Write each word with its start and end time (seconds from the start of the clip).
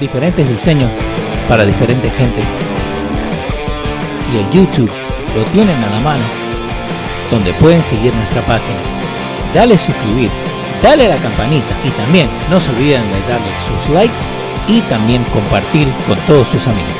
diferentes 0.00 0.48
diseños 0.48 0.90
para 1.48 1.64
diferente 1.64 2.10
gente. 2.10 2.42
Y 4.32 4.38
el 4.38 4.50
YouTube 4.50 4.90
lo 5.34 5.42
tienen 5.52 5.76
a 5.82 5.90
la 5.90 6.00
mano, 6.00 6.24
donde 7.30 7.52
pueden 7.54 7.82
seguir 7.82 8.14
nuestra 8.14 8.42
página. 8.42 8.78
Dale 9.54 9.78
suscribir, 9.78 10.30
dale 10.82 11.06
a 11.06 11.16
la 11.16 11.22
campanita 11.22 11.74
y 11.84 11.90
también 11.90 12.28
no 12.50 12.60
se 12.60 12.70
olviden 12.70 13.02
de 13.02 13.20
darle 13.32 13.52
sus 13.66 13.94
likes 13.94 14.20
y 14.68 14.80
también 14.82 15.24
compartir 15.32 15.88
con 16.06 16.18
todos 16.26 16.46
sus 16.48 16.66
amigos. 16.66 16.92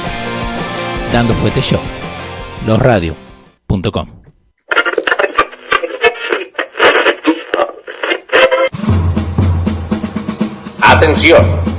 Dando 1.13 1.35
Fuete 1.35 1.61
Show, 1.61 1.81
losradio.com. 2.67 4.19
Atención, 10.81 11.45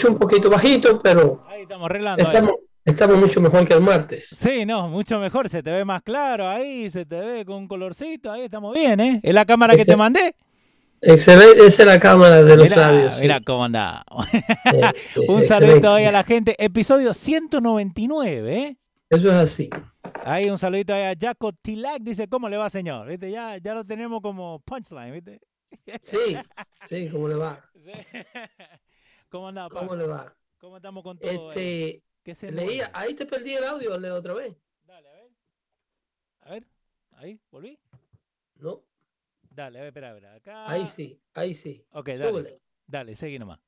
Escucho 0.00 0.12
un 0.12 0.18
poquito 0.18 0.50
bajito, 0.50 0.98
pero 0.98 1.44
Ahí 1.46 1.62
estamos 1.62 1.86
arreglando. 1.86 2.26
ahí. 2.26 2.48
estamos, 2.84 3.18
mucho 3.18 3.40
mejor 3.40 3.66
que 3.66 3.74
el 3.74 3.80
martes. 3.80 4.28
Sí, 4.28 4.64
no, 4.64 4.88
mucho 4.88 5.18
mejor, 5.18 5.48
se 5.48 5.62
te 5.62 5.70
ve 5.70 5.84
más 5.84 6.02
claro 6.02 6.48
ahí, 6.48 6.88
se 6.88 7.04
te 7.04 7.16
ve 7.16 7.44
con 7.44 7.56
un 7.56 7.68
colorcito, 7.68 8.32
ahí 8.32 8.42
estamos 8.42 8.74
bien, 8.74 8.98
¿eh? 9.00 9.20
¿Es 9.22 9.34
la 9.34 9.44
cámara 9.44 9.76
que 9.76 9.84
te 9.84 9.96
mandé? 9.96 10.34
Excelente, 11.02 11.66
esa 11.66 11.82
es 11.82 11.88
la 11.88 11.98
cámara 11.98 12.42
de 12.42 12.56
los 12.56 12.70
Mira, 12.70 13.10
sí. 13.10 13.20
mira 13.22 13.40
cómo 13.40 13.64
anda. 13.64 14.04
Un 15.28 15.42
saludito 15.42 15.94
ahí 15.94 16.04
a 16.04 16.12
la 16.12 16.24
gente. 16.24 16.54
Episodio 16.58 17.14
199, 17.14 18.58
¿eh? 18.58 18.76
Eso 19.08 19.28
es 19.28 19.34
así. 19.34 19.70
Ahí 20.24 20.44
un 20.50 20.58
saludito 20.58 20.94
ahí 20.94 21.02
a 21.02 21.14
Jaco 21.18 21.52
Tilac, 21.52 22.00
dice, 22.02 22.28
¿cómo 22.28 22.48
le 22.48 22.56
va, 22.56 22.70
señor? 22.70 23.08
¿Viste? 23.08 23.30
Ya, 23.30 23.56
ya 23.56 23.74
lo 23.74 23.84
tenemos 23.84 24.20
como 24.20 24.60
punchline, 24.60 25.12
¿viste? 25.12 25.40
Sí, 26.02 26.36
sí, 26.86 27.08
¿cómo 27.10 27.28
le 27.28 27.34
va? 27.34 27.58
¿Cómo 29.30 29.48
anda, 29.48 29.68
¿Cómo 29.70 29.90
papá? 29.90 29.96
le 29.96 30.06
va? 30.06 30.36
¿Cómo 30.58 30.76
estamos 30.76 31.02
con 31.04 31.18
todo? 31.18 31.50
Este, 31.50 32.02
¿Qué 32.22 32.34
se 32.34 32.50
leía, 32.50 32.66
mueve? 32.66 32.90
ahí 32.94 33.14
te 33.14 33.26
perdí 33.26 33.54
el 33.54 33.64
audio, 33.64 33.96
leo 33.96 34.16
otra 34.16 34.34
vez. 34.34 34.56
Dale, 34.82 35.08
a 35.08 35.12
ver. 35.12 35.30
A 36.40 36.50
ver, 36.50 36.66
ahí, 37.12 37.40
volví. 37.50 37.78
No, 38.56 38.84
Dale, 39.48 39.78
a 39.78 39.82
ver, 39.82 39.88
espera, 39.88 40.08
espera. 40.14 40.34
Acá. 40.34 40.70
ahí 40.70 40.86
sí, 40.86 41.20
ahí 41.34 41.54
sí. 41.54 41.84
Ok, 41.90 42.08
dale. 42.08 42.28
Súbele. 42.28 42.60
Dale, 42.86 43.14
seguí 43.16 43.38
nomás. 43.38 43.60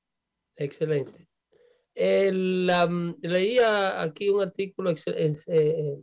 Excelente. 0.56 1.28
El, 1.94 2.66
leía 3.20 4.02
aquí 4.02 4.28
un 4.30 4.42
artículo, 4.42 4.90
es, 4.90 5.06
eh, 5.48 6.02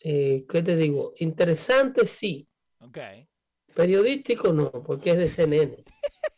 eh, 0.00 0.44
¿qué 0.48 0.62
te 0.62 0.76
digo? 0.76 1.14
Interesante, 1.18 2.04
sí. 2.06 2.48
Ok. 2.80 2.98
Periodístico, 3.74 4.52
no, 4.52 4.70
porque 4.70 5.10
es 5.10 5.18
de 5.18 5.30
CNN. 5.30 5.84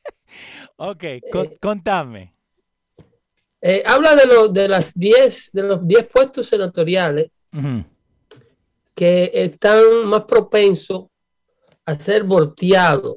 Ok, 0.77 1.05
con- 1.33 1.47
Eh, 1.47 1.59
contame. 1.61 2.33
Eh, 3.61 3.83
habla 3.87 4.15
de, 4.15 4.27
lo- 4.27 4.49
de 4.49 4.69
las 4.69 4.93
10 4.95 5.51
de 5.53 5.63
los 5.63 5.87
10 5.87 6.07
puestos 6.07 6.47
senatoriales 6.47 7.31
que 8.95 9.31
están 9.33 10.07
más 10.07 10.23
propensos 10.25 11.07
a 11.87 11.95
ser 11.95 12.25
volteados, 12.25 13.17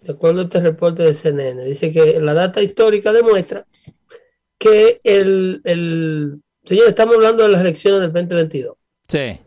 de 0.00 0.12
acuerdo 0.12 0.40
a 0.40 0.44
este 0.44 0.60
reporte 0.60 1.02
de 1.02 1.14
CNN. 1.14 1.64
Dice 1.64 1.92
que 1.92 2.20
la 2.20 2.34
data 2.34 2.60
histórica 2.62 3.12
demuestra 3.12 3.66
que 4.58 5.00
el, 5.04 5.60
el 5.64 6.40
señor, 6.64 6.88
estamos 6.88 7.14
hablando 7.16 7.44
de 7.44 7.48
las 7.50 7.60
elecciones 7.60 8.00
del 8.00 8.12
2022. 8.12 8.76
Sí. 9.08 9.18
Eh, 9.18 9.40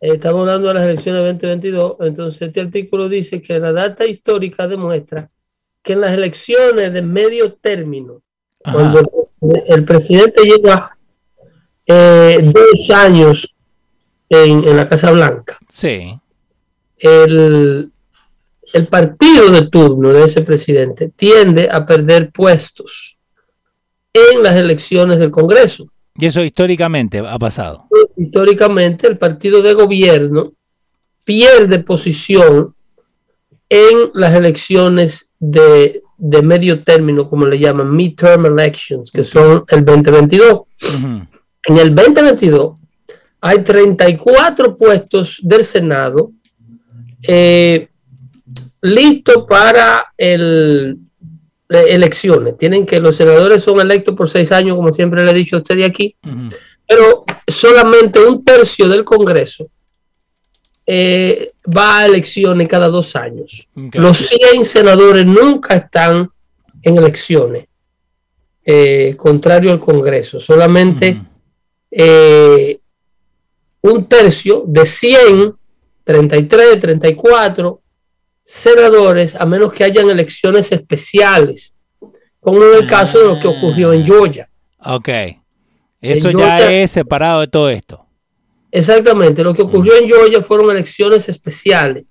Estamos 0.00 0.40
hablando 0.40 0.68
de 0.68 0.74
las 0.74 0.84
elecciones 0.84 1.22
del 1.22 1.32
2022. 1.38 1.96
Entonces, 2.00 2.42
este 2.42 2.60
artículo 2.60 3.08
dice 3.08 3.40
que 3.40 3.58
la 3.58 3.72
data 3.72 4.04
histórica 4.04 4.66
demuestra 4.68 5.30
que 5.86 5.92
en 5.92 6.00
las 6.00 6.12
elecciones 6.12 6.92
de 6.92 7.00
medio 7.00 7.52
término, 7.54 8.20
Ajá. 8.64 8.72
cuando 8.76 9.30
el, 9.68 9.84
presidente 9.84 10.42
lleva 10.42 10.98
eh, 11.86 12.40
dos 12.52 12.90
años 12.90 13.54
en, 14.28 14.66
en 14.66 14.76
la 14.76 14.88
Casa 14.88 15.12
Blanca, 15.12 15.56
Sí. 15.68 16.18
el, 16.98 17.92
el 18.72 18.86
partido 18.88 19.48
de 19.52 19.68
turno 19.68 20.12
de 20.12 20.24
ese 20.24 20.42
presidente 20.42 21.12
tiende 21.14 21.68
a 21.70 21.86
perder 21.86 22.32
puestos 22.32 23.16
en 24.12 24.42
las 24.42 24.56
elecciones 24.56 25.20
del 25.20 25.30
Congreso. 25.30 25.86
Y 26.18 26.26
eso 26.26 26.42
históricamente 26.42 27.20
ha 27.20 27.38
pasado. 27.38 27.86
Históricamente, 28.16 29.06
el 29.06 29.18
partido 29.18 29.62
de 29.62 29.72
gobierno 29.74 30.52
pierde 31.22 31.78
posición 31.78 32.74
en 33.68 34.10
las 34.14 34.34
elecciones 34.34 35.25
de, 35.38 36.02
de 36.16 36.42
medio 36.42 36.82
término, 36.82 37.28
como 37.28 37.46
le 37.46 37.58
llaman, 37.58 37.94
midterm 37.94 38.46
elections, 38.46 39.10
que 39.10 39.22
son 39.22 39.64
el 39.68 39.84
2022. 39.84 40.52
Ujú. 40.54 41.26
En 41.68 41.78
el 41.78 41.94
2022 41.94 42.76
hay 43.40 43.62
34 43.62 44.76
puestos 44.76 45.40
del 45.42 45.64
Senado 45.64 46.32
eh, 47.22 47.88
listos 48.82 49.44
para 49.48 50.12
el, 50.16 50.98
eh, 51.68 51.84
elecciones. 51.88 52.56
Tienen 52.56 52.86
que 52.86 53.00
los 53.00 53.16
senadores 53.16 53.62
son 53.62 53.80
electos 53.80 54.14
por 54.14 54.28
seis 54.28 54.52
años, 54.52 54.76
como 54.76 54.92
siempre 54.92 55.24
le 55.24 55.32
he 55.32 55.34
dicho 55.34 55.56
a 55.56 55.58
usted 55.58 55.76
de 55.76 55.84
aquí, 55.84 56.16
pero 56.86 57.24
solamente 57.46 58.24
un 58.24 58.44
tercio 58.44 58.88
del 58.88 59.04
Congreso 59.04 59.68
eh, 60.86 61.52
va 61.76 61.98
a 61.98 62.06
elecciones 62.06 62.68
cada 62.68 62.88
dos 62.88 63.16
años. 63.16 63.68
Los 63.92 64.18
100 64.28 64.64
senadores 64.64 65.26
nunca 65.26 65.74
están 65.74 66.30
en 66.82 66.96
elecciones, 66.98 67.66
eh, 68.64 69.14
contrario 69.16 69.72
al 69.72 69.80
Congreso. 69.80 70.38
Solamente 70.38 71.20
eh, 71.90 72.78
un 73.80 74.04
tercio 74.06 74.64
de 74.66 74.86
100, 74.86 75.54
33, 76.04 76.80
34 76.80 77.80
senadores, 78.44 79.34
a 79.34 79.44
menos 79.44 79.72
que 79.72 79.82
hayan 79.84 80.08
elecciones 80.08 80.70
especiales, 80.70 81.76
como 82.38 82.62
en 82.62 82.82
el 82.82 82.86
caso 82.86 83.18
de 83.18 83.26
lo 83.26 83.40
que 83.40 83.48
ocurrió 83.48 83.92
en 83.92 84.06
Georgia. 84.06 84.48
Ok. 84.84 85.08
Eso 86.00 86.28
En 86.30 86.38
ya 86.38 86.58
Georgia- 86.58 86.82
es 86.82 86.90
separado 86.92 87.40
de 87.40 87.48
todo 87.48 87.70
esto. 87.70 88.05
Exactamente, 88.70 89.42
lo 89.42 89.54
que 89.54 89.62
ocurrió 89.62 89.96
en 89.96 90.06
Georgia 90.08 90.42
fueron 90.42 90.70
elecciones 90.70 91.28
especiales. 91.28 92.04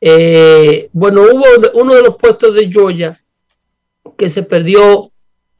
Eh, 0.00 0.88
bueno, 0.92 1.22
hubo 1.22 1.44
uno 1.74 1.94
de 1.94 2.02
los 2.02 2.16
puestos 2.16 2.54
de 2.54 2.70
Georgia 2.70 3.16
que 4.16 4.28
se 4.28 4.42
perdió 4.42 5.10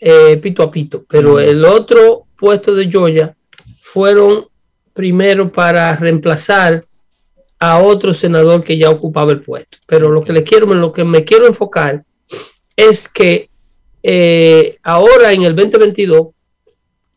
eh, 0.05 0.37
pito 0.39 0.65
a 0.65 0.71
pito, 0.71 1.05
pero 1.09 1.35
Mm. 1.35 1.39
el 1.39 1.65
otro 1.65 2.27
puesto 2.37 2.75
de 2.75 2.91
Georgia 2.91 3.37
fueron 3.81 4.47
primero 4.93 5.51
para 5.53 5.95
reemplazar 5.95 6.85
a 7.61 7.79
otro 7.79 8.13
senador 8.13 8.65
que 8.65 8.77
ya 8.77 8.91
ocupaba 8.91 9.31
el 9.31 9.41
puesto. 9.43 9.79
Pero 9.87 10.11
lo 10.11 10.25
que 10.25 10.33
le 10.33 10.43
quiero, 10.43 10.67
lo 10.67 10.93
que 10.93 11.05
me 11.05 11.25
quiero 11.25 11.47
enfocar 11.47 12.05
es 12.75 13.09
que 13.09 13.49
eh, 14.03 14.77
ahora 14.83 15.33
en 15.33 15.43
el 15.45 15.55
2022 15.55 16.29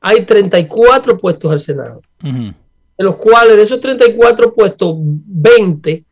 hay 0.02 0.24
34 0.24 1.18
puestos 1.18 1.52
al 1.52 1.60
Senado 1.60 2.02
Ujú. 2.24 2.54
De 2.98 3.04
los 3.04 3.16
cuales 3.16 3.58
de 3.58 3.64
esos 3.64 3.80
34 3.80 4.54
puestos, 4.54 4.96
20 4.98 6.04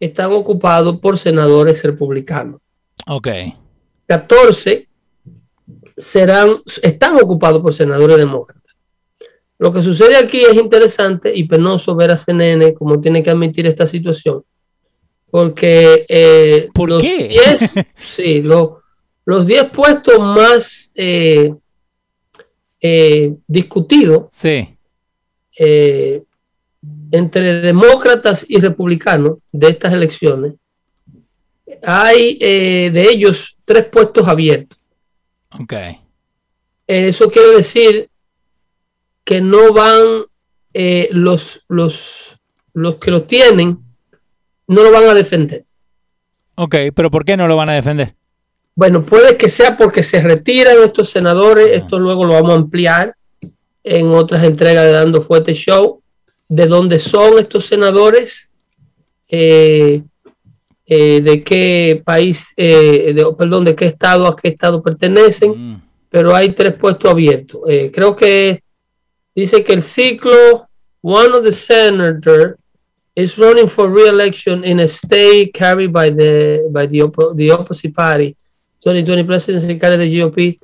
están 0.00 0.32
ocupados 0.32 0.98
por 0.98 1.16
senadores 1.18 1.82
republicanos. 1.84 2.60
Ok. 3.06 3.28
14 4.06 4.88
serán, 5.96 6.56
están 6.82 7.14
ocupados 7.16 7.60
por 7.62 7.72
senadores 7.72 8.16
demócratas. 8.16 8.62
Lo 9.58 9.72
que 9.72 9.82
sucede 9.82 10.16
aquí 10.16 10.42
es 10.42 10.54
interesante 10.54 11.32
y 11.34 11.44
penoso 11.44 11.94
ver 11.94 12.10
a 12.10 12.16
CNN 12.18 12.74
como 12.74 13.00
tiene 13.00 13.22
que 13.22 13.30
admitir 13.30 13.66
esta 13.68 13.86
situación. 13.86 14.42
Porque 15.30 16.04
eh, 16.08 16.68
¿Por 16.74 16.88
los 16.90 17.02
qué? 17.02 17.28
10, 17.28 17.74
sí, 18.16 18.42
lo- 18.42 18.80
los 19.24 19.46
10 19.46 19.70
puestos 19.70 20.18
más 20.18 20.90
eh, 20.96 21.54
eh, 22.80 23.34
discutidos 23.46 24.24
Sí. 24.32 24.76
eh, 25.58 26.22
entre 27.12 27.60
demócratas 27.60 28.44
y 28.48 28.58
republicanos 28.58 29.38
de 29.52 29.68
estas 29.68 29.92
elecciones, 29.92 30.54
hay 31.82 32.38
eh, 32.40 32.90
de 32.92 33.02
ellos 33.02 33.58
tres 33.64 33.84
puestos 33.84 34.26
abiertos. 34.26 34.78
Ok. 35.60 35.74
Eso 36.86 37.30
quiere 37.30 37.56
decir 37.56 38.08
que 39.24 39.40
no 39.40 39.72
van 39.72 40.24
eh, 40.72 41.08
los, 41.12 41.64
los, 41.68 42.40
los 42.72 42.96
que 42.96 43.10
lo 43.10 43.22
tienen, 43.24 43.78
no 44.66 44.82
lo 44.82 44.90
van 44.90 45.04
a 45.04 45.14
defender. 45.14 45.64
Ok, 46.54 46.76
pero 46.94 47.10
¿por 47.10 47.24
qué 47.24 47.36
no 47.36 47.46
lo 47.46 47.56
van 47.56 47.68
a 47.70 47.74
defender? 47.74 48.14
Bueno, 48.74 49.04
puede 49.04 49.36
que 49.36 49.50
sea 49.50 49.76
porque 49.76 50.02
se 50.02 50.20
retiran 50.20 50.76
estos 50.82 51.10
senadores, 51.10 51.68
esto 51.72 52.00
luego 52.00 52.24
lo 52.24 52.34
vamos 52.34 52.52
a 52.52 52.56
ampliar 52.56 53.14
en 53.84 54.08
otras 54.08 54.44
entregas 54.44 54.84
de 54.84 54.92
Dando 54.92 55.20
Fuerte 55.20 55.52
Show, 55.52 56.01
de 56.54 56.66
dónde 56.66 56.98
son 56.98 57.38
estos 57.38 57.64
senadores, 57.64 58.50
eh, 59.28 60.02
eh, 60.86 61.20
de 61.22 61.42
qué 61.42 62.02
país, 62.04 62.52
eh, 62.56 63.12
de- 63.14 63.34
perdón, 63.38 63.64
de 63.64 63.74
qué 63.74 63.86
estado 63.86 64.26
a 64.26 64.36
qué 64.36 64.48
estado 64.48 64.82
pertenecen, 64.82 65.52
Mm, 65.56 65.82
pero 66.10 66.34
hay 66.34 66.50
tres 66.52 66.74
puestos 66.74 67.10
abiertos. 67.10 67.60
Eh, 67.68 67.90
creo 67.94 68.14
que 68.14 68.62
dice 69.34 69.64
que 69.64 69.72
el 69.72 69.82
ciclo, 69.82 70.68
one 71.00 71.28
of 71.34 71.42
the 71.44 71.52
senators 71.52 72.56
is 73.14 73.36
running 73.38 73.68
for 73.68 73.90
re-election 73.90 74.62
in 74.64 74.80
a 74.80 74.88
state 74.88 75.50
carried 75.54 75.90
by 75.90 76.10
the 76.10 76.60
by 76.70 76.86
the, 76.86 77.00
the 77.36 77.50
opposite 77.50 77.94
party. 77.94 78.36
2020 78.80 79.24
presidency 79.24 79.78
candidate 79.78 80.10
GOP, 80.12 80.58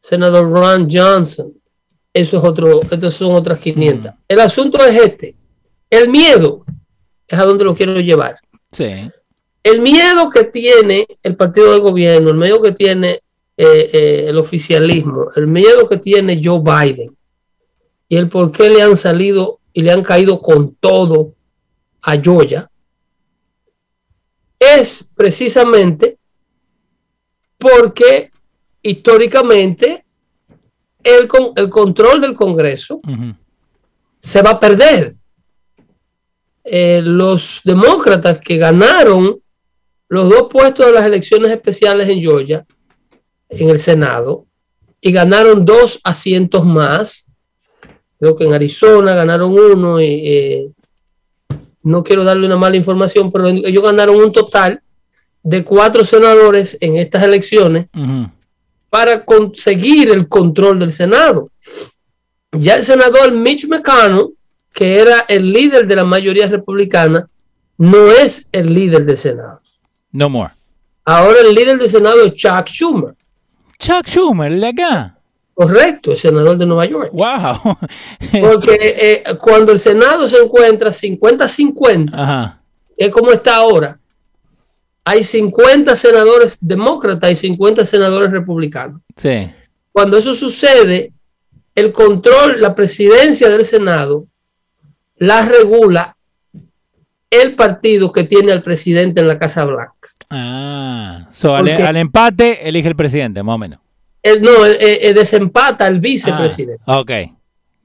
Senador 0.00 0.46
Ron 0.48 0.88
Johnson. 0.88 1.52
Eso 2.14 2.38
es 2.38 2.44
otro, 2.44 2.80
estos 2.88 3.14
son 3.14 3.32
otras 3.32 3.58
500. 3.58 4.12
El 4.28 4.40
asunto 4.40 4.78
es 4.84 4.96
este. 4.96 5.34
El 5.90 6.08
miedo 6.08 6.64
es 7.26 7.38
a 7.38 7.44
donde 7.44 7.64
lo 7.64 7.74
quiero 7.74 8.00
llevar. 8.00 8.36
sí. 8.72 9.10
El 9.62 9.80
miedo 9.80 10.28
que 10.28 10.44
tiene 10.44 11.06
el 11.22 11.36
partido 11.36 11.72
de 11.72 11.78
gobierno, 11.78 12.28
el 12.28 12.36
miedo 12.36 12.60
que 12.60 12.72
tiene 12.72 13.22
eh, 13.56 13.90
eh, 13.92 14.24
el 14.28 14.36
oficialismo, 14.36 15.28
el 15.36 15.46
miedo 15.46 15.88
que 15.88 15.96
tiene 15.96 16.38
Joe 16.44 16.60
Biden 16.60 17.16
y 18.06 18.16
el 18.16 18.28
por 18.28 18.52
qué 18.52 18.68
le 18.68 18.82
han 18.82 18.94
salido 18.94 19.60
y 19.72 19.80
le 19.80 19.90
han 19.90 20.02
caído 20.02 20.38
con 20.38 20.74
todo 20.74 21.34
a 22.02 22.20
Georgia 22.20 22.70
es 24.58 25.12
precisamente 25.14 26.18
porque 27.58 28.30
históricamente 28.82 30.03
el, 31.04 31.28
con- 31.28 31.52
el 31.56 31.68
control 31.70 32.20
del 32.20 32.34
Congreso 32.34 33.00
se 34.18 34.42
va 34.42 34.50
a 34.52 34.60
perder. 34.60 35.14
Eh, 36.64 37.02
los 37.04 37.60
demócratas 37.64 38.38
que 38.38 38.56
ganaron 38.56 39.38
los 40.08 40.28
dos 40.30 40.48
puestos 40.50 40.86
de 40.86 40.92
las 40.92 41.04
elecciones 41.04 41.50
especiales 41.50 42.08
en 42.08 42.20
Georgia, 42.20 42.64
en 43.50 43.68
el 43.68 43.78
Senado, 43.78 44.46
y 45.00 45.12
ganaron 45.12 45.64
dos 45.64 46.00
asientos 46.04 46.64
más. 46.64 47.30
Creo 48.18 48.34
que 48.34 48.44
en 48.44 48.54
Arizona 48.54 49.14
ganaron 49.14 49.52
uno 49.52 50.00
y 50.00 50.06
eh, 50.24 50.68
no 51.82 52.02
quiero 52.02 52.24
darle 52.24 52.46
una 52.46 52.56
mala 52.56 52.76
información, 52.76 53.30
pero 53.30 53.46
ellos 53.48 53.82
ganaron 53.82 54.16
un 54.16 54.32
total 54.32 54.80
de 55.42 55.62
cuatro 55.62 56.02
senadores 56.04 56.78
en 56.80 56.96
estas 56.96 57.22
elecciones. 57.24 57.88
Para 58.94 59.24
conseguir 59.24 60.08
el 60.08 60.28
control 60.28 60.78
del 60.78 60.92
Senado. 60.92 61.50
Ya 62.52 62.76
el 62.76 62.84
senador 62.84 63.32
Mitch 63.32 63.66
McConnell, 63.66 64.36
que 64.72 65.00
era 65.00 65.24
el 65.26 65.52
líder 65.52 65.88
de 65.88 65.96
la 65.96 66.04
mayoría 66.04 66.46
republicana, 66.46 67.28
no 67.76 68.12
es 68.12 68.48
el 68.52 68.72
líder 68.72 69.04
del 69.04 69.16
Senado. 69.16 69.58
No 70.12 70.28
more. 70.28 70.52
Ahora 71.04 71.40
el 71.40 71.56
líder 71.56 71.76
del 71.76 71.90
Senado 71.90 72.22
es 72.24 72.34
Chuck 72.34 72.68
Schumer. 72.68 73.16
Chuck 73.80 74.06
Schumer, 74.06 74.52
el 74.52 74.60
de 74.60 74.68
acá. 74.68 75.18
Correcto, 75.54 76.12
el 76.12 76.16
senador 76.16 76.56
de 76.56 76.64
Nueva 76.64 76.84
York. 76.84 77.10
Wow. 77.12 77.76
Porque 78.42 78.76
eh, 78.80 79.24
cuando 79.40 79.72
el 79.72 79.80
Senado 79.80 80.28
se 80.28 80.40
encuentra 80.40 80.90
50-50, 80.90 82.10
Ajá. 82.12 82.60
es 82.96 83.10
como 83.10 83.32
está 83.32 83.56
ahora, 83.56 83.98
hay 85.04 85.22
50 85.22 85.94
senadores 85.96 86.58
demócratas 86.60 87.30
y 87.30 87.36
50 87.36 87.84
senadores 87.84 88.30
republicanos. 88.30 89.00
Sí. 89.16 89.50
Cuando 89.92 90.16
eso 90.16 90.34
sucede, 90.34 91.12
el 91.74 91.92
control, 91.92 92.60
la 92.60 92.74
presidencia 92.74 93.48
del 93.48 93.64
Senado, 93.64 94.26
la 95.16 95.44
regula 95.44 96.16
el 97.30 97.54
partido 97.54 98.12
que 98.12 98.24
tiene 98.24 98.52
al 98.52 98.62
presidente 98.62 99.20
en 99.20 99.28
la 99.28 99.38
Casa 99.38 99.64
Blanca. 99.64 100.08
Ah. 100.30 101.28
So, 101.32 101.54
al, 101.54 101.68
empate 101.96 102.66
elige 102.68 102.88
el 102.88 102.96
presidente, 102.96 103.42
más 103.42 103.54
o 103.54 103.58
menos. 103.58 103.80
El, 104.22 104.40
no, 104.40 104.64
el, 104.64 104.76
el- 104.80 104.98
el 105.02 105.14
desempata 105.14 105.84
al 105.86 106.00
vicepresidente. 106.00 106.82
Ah, 106.86 107.00
ok. 107.00 107.10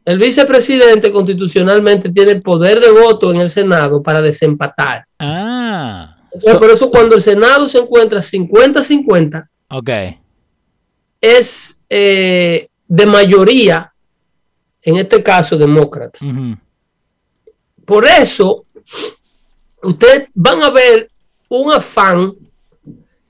El 0.05 0.17
vicepresidente 0.17 1.11
constitucionalmente 1.11 2.09
tiene 2.09 2.31
el 2.31 2.41
poder 2.41 2.79
de 2.79 2.89
voto 2.91 3.31
en 3.33 3.41
el 3.41 3.49
Senado 3.49 4.01
para 4.01 4.21
desempatar. 4.21 5.05
Ah. 5.19 6.08
Entonces, 6.33 6.53
So- 6.53 6.59
por 6.59 6.69
eso 6.71 6.89
cuando 6.89 7.15
el 7.15 7.21
Senado 7.21 7.67
se 7.67 7.77
encuentra 7.79 8.21
50-50, 8.21 9.47
ok. 9.69 9.89
es 11.21 11.81
eh, 11.89 12.69
de 12.87 13.05
mayoría, 13.05 13.91
en 14.81 14.97
este 14.97 15.21
caso, 15.21 15.57
demócrata. 15.57 16.19
Por 17.85 18.05
eso, 18.05 18.65
ustedes 19.83 20.27
van 20.33 20.61
a 20.63 20.69
ver 20.69 21.09
un 21.49 21.71
afán 21.73 22.33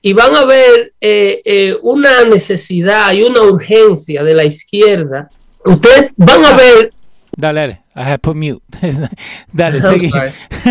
y 0.02 0.12
van 0.12 0.36
a 0.36 0.44
ver 0.44 0.92
eh, 1.00 1.40
eh, 1.44 1.76
una 1.82 2.24
necesidad 2.24 3.12
y 3.12 3.22
una 3.22 3.42
urgencia 3.42 4.22
de 4.22 4.34
la 4.34 4.44
izquierda. 4.44 5.30
Ustedes 5.64 6.12
van 6.16 6.44
a 6.44 6.56
ver, 6.56 6.92
Dale, 7.36 7.60
dale. 7.60 7.84
I 7.96 8.00
have 8.02 8.18
put 8.18 8.36
mute. 8.36 8.62
dale, 9.52 9.80
sorry. 9.82 10.10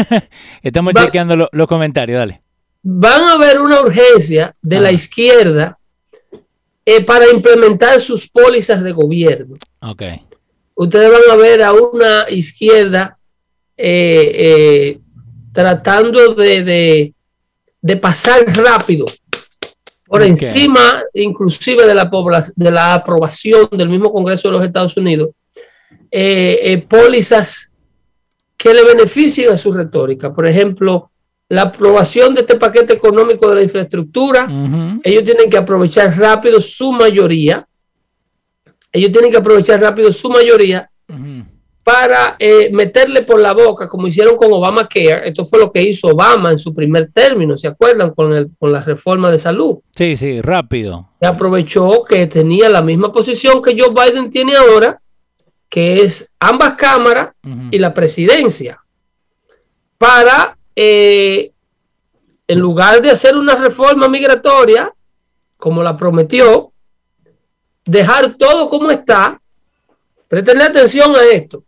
Estamos 0.64 0.94
Va- 0.96 1.06
chequeando 1.06 1.36
lo- 1.36 1.50
los 1.52 1.68
comentarios, 1.68 2.20
dale. 2.20 2.42
van 2.82 3.24
a 3.24 3.38
ver 3.38 3.60
una 3.60 3.82
urgencia 3.82 4.56
de 4.62 4.80
la 4.80 4.90
Ah. 4.90 4.92
izquierda 4.94 5.78
eh, 6.86 7.04
para 7.04 7.30
implementar 7.30 8.00
sus 8.00 8.28
pólizas 8.30 8.82
de 8.84 8.92
gobierno. 8.94 9.58
Ok. 9.82 10.02
Ustedes 10.76 11.12
van 11.12 11.22
a 11.32 11.36
ver 11.36 11.62
a 11.62 11.74
una 11.74 12.26
izquierda 12.30 13.18
eh, 13.78 14.32
eh, 14.36 15.00
tratando 15.52 16.34
de, 16.36 16.64
de- 16.64 17.14
de 17.82 17.96
pasar 17.98 18.46
rápido 18.58 19.06
por 20.06 20.24
encima 20.24 21.02
inclusive 21.14 21.86
de 21.86 21.94
la, 21.96 22.10
de 22.56 22.72
la 22.72 22.94
aprobación 22.96 23.70
del 23.72 23.90
mismo 23.90 24.12
Congreso 24.12 24.48
de 24.50 24.58
los 24.58 24.66
Estados 24.66 24.98
Unidos, 24.98 25.30
eh, 26.12 26.60
eh, 26.64 26.78
pólizas 26.88 27.72
que 28.58 28.74
le 28.74 28.84
beneficien 28.84 29.52
a 29.52 29.58
su 29.58 29.72
retórica. 29.72 30.32
Por 30.32 30.46
ejemplo, 30.46 31.12
la 31.48 31.64
aprobación 31.64 32.36
de 32.36 32.42
este 32.42 32.56
paquete 32.56 32.94
económico 32.94 33.50
de 33.50 33.56
la 33.56 33.64
infraestructura, 33.64 34.48
ellos 35.04 35.24
tienen 35.24 35.50
que 35.50 35.58
aprovechar 35.58 36.18
rápido 36.18 36.60
su 36.62 36.92
mayoría. 36.92 37.66
Ellos 38.92 39.12
tienen 39.12 39.32
que 39.32 39.38
aprovechar 39.38 39.80
rápido 39.82 40.12
su 40.12 40.30
mayoría 40.30 40.90
para 41.90 42.36
eh, 42.38 42.70
meterle 42.72 43.24
por 43.24 43.40
la 43.40 43.52
boca, 43.54 43.88
como 43.88 44.06
hicieron 44.06 44.36
con 44.36 44.54
Obamacare. 44.54 45.28
Esto 45.28 45.44
fue 45.44 45.58
lo 45.58 45.72
que 45.72 45.82
hizo 45.82 46.10
Obama 46.10 46.52
en 46.52 46.60
su 46.60 46.72
primer 46.72 47.12
término, 47.12 47.58
¿se 47.58 47.68
acuerdan? 47.68 48.12
Con, 48.12 48.32
el, 48.32 48.52
con 48.60 48.72
la 48.72 48.84
reforma 48.84 49.32
de 49.32 49.40
salud. 49.40 49.80
Sí, 49.96 50.16
sí, 50.16 50.40
rápido. 50.40 51.10
Se 51.20 51.26
aprovechó 51.26 52.04
que 52.04 52.28
tenía 52.28 52.70
la 52.70 52.84
misma 52.84 53.12
posición 53.12 53.60
que 53.64 53.76
Joe 53.76 53.90
Biden 53.90 54.30
tiene 54.30 54.56
ahora, 54.56 55.02
que 55.70 55.98
es 56.02 56.34
ambas 56.40 56.74
cámaras 56.74 57.30
y 57.72 57.78
la 57.78 57.94
presidencia, 57.94 58.82
para, 59.98 60.58
eh, 60.76 61.52
en 62.48 62.60
lugar 62.60 63.02
de 63.02 63.12
hacer 63.12 63.38
una 63.38 63.56
reforma 63.56 64.08
migratoria, 64.08 64.92
como 65.58 65.84
la 65.84 65.96
prometió, 65.96 66.72
dejar 67.86 68.34
todo 68.36 68.68
como 68.68 68.90
está. 68.90 69.40
Prestenle 70.28 70.64
atención 70.64 71.16
a 71.16 71.24
esto. 71.24 71.64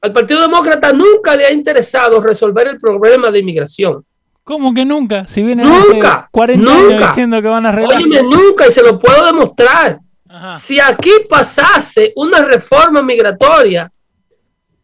Al 0.00 0.12
Partido 0.12 0.40
Demócrata 0.40 0.92
nunca 0.92 1.36
le 1.36 1.44
ha 1.44 1.52
interesado 1.52 2.20
resolver 2.20 2.66
el 2.68 2.78
problema 2.78 3.30
de 3.30 3.40
inmigración. 3.40 4.04
¿Cómo 4.42 4.72
que 4.74 4.84
nunca? 4.84 5.26
Si 5.28 5.42
vienen 5.42 5.68
Nunca, 5.68 6.12
hace 6.14 6.28
40 6.32 6.64
nunca. 6.64 6.86
años 6.94 7.08
diciendo 7.08 7.42
que 7.42 7.48
van 7.48 7.66
a 7.66 7.68
arreglar. 7.68 7.98
Óyeme, 7.98 8.22
nunca, 8.22 8.66
y 8.66 8.70
se 8.72 8.82
lo 8.82 8.98
puedo 8.98 9.26
demostrar. 9.26 10.00
Ajá. 10.32 10.56
Si 10.58 10.78
aquí 10.78 11.10
pasase 11.28 12.12
una 12.14 12.40
reforma 12.44 13.02
migratoria, 13.02 13.90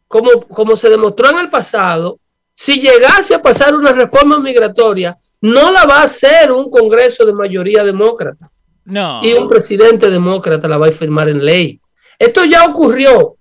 como, 0.08 0.40
como 0.42 0.76
se 0.76 0.88
demostró 0.90 1.30
en 1.30 1.38
el 1.38 1.50
pasado, 1.50 2.18
si 2.52 2.80
llegase 2.80 3.34
a 3.34 3.42
pasar 3.42 3.74
una 3.74 3.92
reforma 3.92 4.40
migratoria, 4.40 5.16
no 5.40 5.70
la 5.70 5.84
va 5.84 6.00
a 6.00 6.04
hacer 6.04 6.50
un 6.50 6.68
Congreso 6.70 7.24
de 7.24 7.32
mayoría 7.32 7.84
demócrata 7.84 8.50
No. 8.84 9.20
y 9.22 9.34
un 9.34 9.46
presidente 9.46 10.10
demócrata 10.10 10.66
la 10.66 10.78
va 10.78 10.88
a 10.88 10.92
firmar 10.92 11.28
en 11.28 11.44
ley. 11.44 11.80
Esto 12.18 12.44
ya 12.44 12.64
ocurrió, 12.64 13.36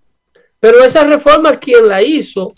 pero 0.60 0.84
esa 0.84 1.06
reforma 1.06 1.56
quien 1.56 1.88
la 1.88 2.02
hizo 2.04 2.54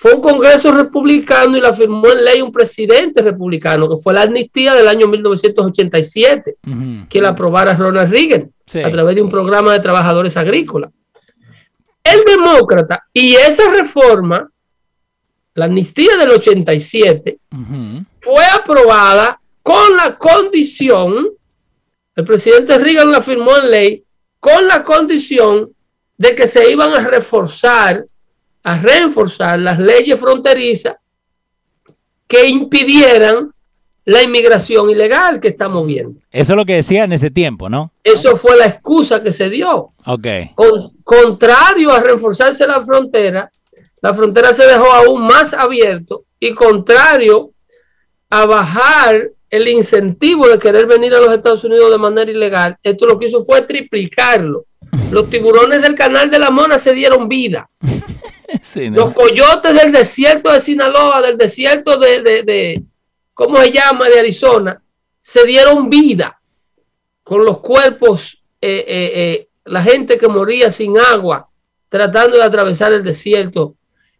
fue 0.00 0.14
un 0.14 0.22
Congreso 0.22 0.72
republicano 0.72 1.58
y 1.58 1.60
la 1.60 1.74
firmó 1.74 2.10
en 2.10 2.24
ley 2.24 2.40
un 2.40 2.50
presidente 2.50 3.20
republicano, 3.20 3.86
que 3.86 3.98
fue 4.02 4.14
la 4.14 4.22
amnistía 4.22 4.72
del 4.74 4.88
año 4.88 5.06
1987, 5.08 6.56
Ujú. 6.66 7.06
que 7.08 7.20
la 7.20 7.28
aprobara 7.30 7.74
Ronald 7.76 8.10
Reagan 8.10 8.50
Sí. 8.64 8.80
a 8.80 8.90
través 8.90 9.14
de 9.14 9.20
un 9.20 9.28
programa 9.28 9.74
de 9.74 9.80
trabajadores 9.80 10.38
agrícolas. 10.38 10.90
El 12.02 12.24
demócrata 12.24 13.04
y 13.12 13.34
esa 13.34 13.70
reforma, 13.70 14.48
la 15.54 15.66
amnistía 15.66 16.16
del 16.16 16.30
87, 16.30 17.38
Ujú. 17.52 18.04
fue 18.22 18.44
aprobada 18.58 19.38
con 19.62 19.96
la 19.98 20.16
condición, 20.16 21.28
el 22.16 22.24
presidente 22.24 22.78
Reagan 22.78 23.12
la 23.12 23.20
firmó 23.20 23.54
en 23.58 23.70
ley, 23.70 24.02
con 24.38 24.66
la 24.66 24.82
condición 24.82 25.70
de 26.16 26.34
que 26.34 26.46
se 26.46 26.70
iban 26.70 26.94
a 26.94 27.06
reforzar, 27.06 28.06
a 28.62 28.78
reforzar 28.78 29.58
las 29.60 29.78
leyes 29.78 30.18
fronterizas 30.18 30.96
que 32.26 32.46
impidieran 32.46 33.52
la 34.04 34.22
inmigración 34.22 34.90
ilegal 34.90 35.40
que 35.40 35.48
estamos 35.48 35.86
viendo. 35.86 36.18
Eso 36.30 36.52
es 36.52 36.56
lo 36.56 36.64
que 36.64 36.74
decía 36.76 37.04
en 37.04 37.12
ese 37.12 37.30
tiempo, 37.30 37.68
¿no? 37.68 37.92
Eso 38.02 38.36
fue 38.36 38.56
la 38.56 38.66
excusa 38.66 39.22
que 39.22 39.32
se 39.32 39.48
dio. 39.50 39.92
Ok. 40.06 40.26
Con- 40.54 40.92
contrario 41.04 41.92
a 41.92 42.00
reforzarse 42.00 42.66
la 42.66 42.82
frontera, 42.84 43.50
la 44.00 44.14
frontera 44.14 44.52
se 44.54 44.64
dejó 44.66 44.90
aún 44.92 45.26
más 45.26 45.52
abierto 45.54 46.24
y 46.38 46.54
contrario 46.54 47.50
a 48.30 48.46
bajar 48.46 49.30
el 49.50 49.68
incentivo 49.68 50.48
de 50.48 50.58
querer 50.58 50.86
venir 50.86 51.12
a 51.14 51.20
los 51.20 51.32
Estados 51.34 51.64
Unidos 51.64 51.90
de 51.90 51.98
manera 51.98 52.30
ilegal, 52.30 52.78
esto 52.82 53.04
lo 53.06 53.18
que 53.18 53.26
hizo 53.26 53.42
fue 53.44 53.62
triplicarlo. 53.62 54.64
Los 55.10 55.28
tiburones 55.28 55.82
del 55.82 55.94
canal 55.94 56.30
de 56.30 56.38
la 56.38 56.50
Mona 56.50 56.78
se 56.78 56.94
dieron 56.94 57.28
vida. 57.28 57.68
Los 58.96 59.12
coyotes 59.14 59.74
del 59.82 59.92
desierto 59.92 60.52
de 60.52 60.60
Sinaloa, 60.60 61.22
del 61.22 61.36
desierto 61.36 61.98
de, 61.98 62.22
de, 62.22 62.42
de- 62.42 62.82
¿cómo 63.34 63.56
se 63.58 63.72
llama? 63.72 64.08
De 64.08 64.18
Arizona, 64.18 64.82
se 65.20 65.44
dieron 65.46 65.88
vida 65.90 66.40
con 67.22 67.44
los 67.44 67.58
cuerpos, 67.60 68.42
eh, 68.60 68.84
eh, 68.86 69.12
eh, 69.14 69.48
la 69.64 69.82
gente 69.82 70.18
que 70.18 70.28
moría 70.28 70.70
sin 70.70 70.98
agua, 70.98 71.48
tratando 71.88 72.36
de 72.36 72.42
atravesar 72.42 72.92
el 72.92 73.02
desierto, 73.04 73.76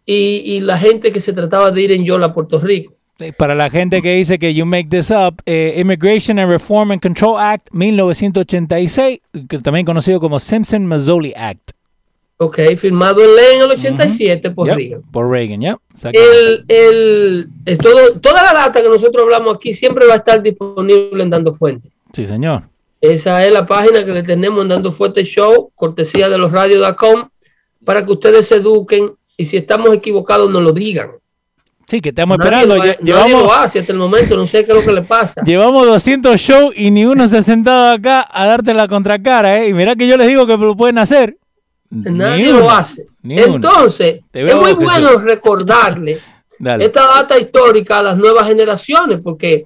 y, 0.06 0.42
y 0.44 0.60
la 0.60 0.78
gente 0.78 1.12
que 1.12 1.20
se 1.20 1.32
trataba 1.32 1.70
de 1.70 1.82
ir 1.82 1.92
en 1.92 2.04
Yola 2.04 2.26
a 2.26 2.34
Puerto 2.34 2.58
Rico. 2.60 2.94
Para 3.36 3.54
la 3.54 3.68
gente 3.68 4.00
que 4.00 4.14
dice 4.14 4.38
que 4.38 4.54
you 4.54 4.64
make 4.64 4.88
this 4.88 5.10
up, 5.10 5.42
eh, 5.44 5.74
Immigration 5.76 6.38
and 6.38 6.50
Reform 6.50 6.90
and 6.92 7.02
Control 7.02 7.38
Act 7.38 7.68
1986, 7.72 9.20
que 9.48 9.58
también 9.58 9.84
conocido 9.84 10.20
como 10.20 10.40
Simpson-Mazzoli 10.40 11.34
Act. 11.36 11.72
Ok, 12.42 12.58
firmado 12.78 13.20
en 13.22 13.36
ley 13.36 13.56
en 13.56 13.60
el 13.62 13.70
87 13.70 14.50
por 14.52 14.66
Yep, 14.66 14.76
Reagan. 14.76 15.02
Por 15.12 15.28
Reagan, 15.30 15.60
yep. 15.60 15.76
exacto. 15.92 16.18
El, 16.18 16.64
el, 16.68 17.78
todo- 17.78 18.18
toda 18.18 18.42
la 18.42 18.54
data 18.54 18.80
que 18.80 18.88
nosotros 18.88 19.24
hablamos 19.24 19.56
aquí 19.56 19.74
siempre 19.74 20.06
va 20.06 20.14
a 20.14 20.16
estar 20.16 20.42
disponible 20.42 21.22
en 21.22 21.28
Dando 21.28 21.52
Fuente. 21.52 21.90
Sí, 22.14 22.24
señor. 22.24 22.62
Esa 22.98 23.44
es 23.46 23.52
la 23.52 23.66
página 23.66 24.06
que 24.06 24.12
le 24.12 24.22
tenemos 24.22 24.62
en 24.62 24.68
Dando 24.68 24.90
Fuerte 24.90 25.22
Show, 25.22 25.70
cortesía 25.74 26.30
de 26.30 26.38
los 26.38 26.50
radios.com, 26.50 27.28
para 27.84 28.06
que 28.06 28.12
ustedes 28.12 28.46
se 28.46 28.56
eduquen 28.56 29.12
y 29.36 29.44
si 29.44 29.58
estamos 29.58 29.92
equivocados 29.92 30.50
nos 30.50 30.62
lo 30.62 30.72
digan. 30.72 31.10
Sí, 31.88 32.00
que 32.00 32.08
estamos 32.08 32.38
Nadie 32.38 32.50
esperando. 32.52 32.76
nadie 32.78 32.96
lo 33.00 33.04
llevamos, 33.04 33.52
hace 33.54 33.80
hasta 33.80 33.92
el 33.92 33.98
momento, 33.98 34.34
no 34.36 34.46
sé 34.46 34.64
qué 34.64 34.72
es 34.72 34.78
lo 34.78 34.84
que 34.84 34.92
le 34.92 35.02
pasa. 35.02 35.42
llevamos 35.44 35.84
200 35.86 36.40
shows 36.40 36.72
y 36.74 36.90
ni 36.90 37.04
uno 37.04 37.28
se 37.28 37.36
ha 37.36 37.42
sentado 37.42 37.90
acá 37.96 38.26
a 38.30 38.46
darte 38.46 38.72
la 38.72 38.88
contracara, 38.88 39.60
¿eh? 39.62 39.68
Y 39.68 39.72
mira 39.74 39.94
que 39.94 40.06
yo 40.06 40.16
les 40.16 40.26
digo 40.28 40.46
que 40.46 40.56
lo 40.56 40.74
pueden 40.74 40.96
hacer. 40.96 41.36
Nadie 41.90 42.52
lo 42.52 42.70
hace. 42.70 43.06
Entonces, 43.22 44.20
es 44.32 44.54
muy 44.54 44.72
bueno 44.72 45.18
recordarle 45.18 46.18
esta 46.78 47.06
data 47.06 47.38
histórica 47.38 47.98
a 47.98 48.02
las 48.02 48.16
nuevas 48.16 48.46
generaciones, 48.46 49.20
porque 49.22 49.64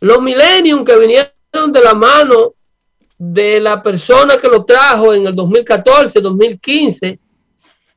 los 0.00 0.22
millennium 0.22 0.84
que 0.84 0.96
vinieron 0.96 1.72
de 1.72 1.80
la 1.82 1.94
mano 1.94 2.54
de 3.18 3.60
la 3.60 3.82
persona 3.82 4.36
que 4.38 4.48
lo 4.48 4.64
trajo 4.64 5.14
en 5.14 5.26
el 5.26 5.34
2014, 5.34 6.20
2015, 6.20 7.18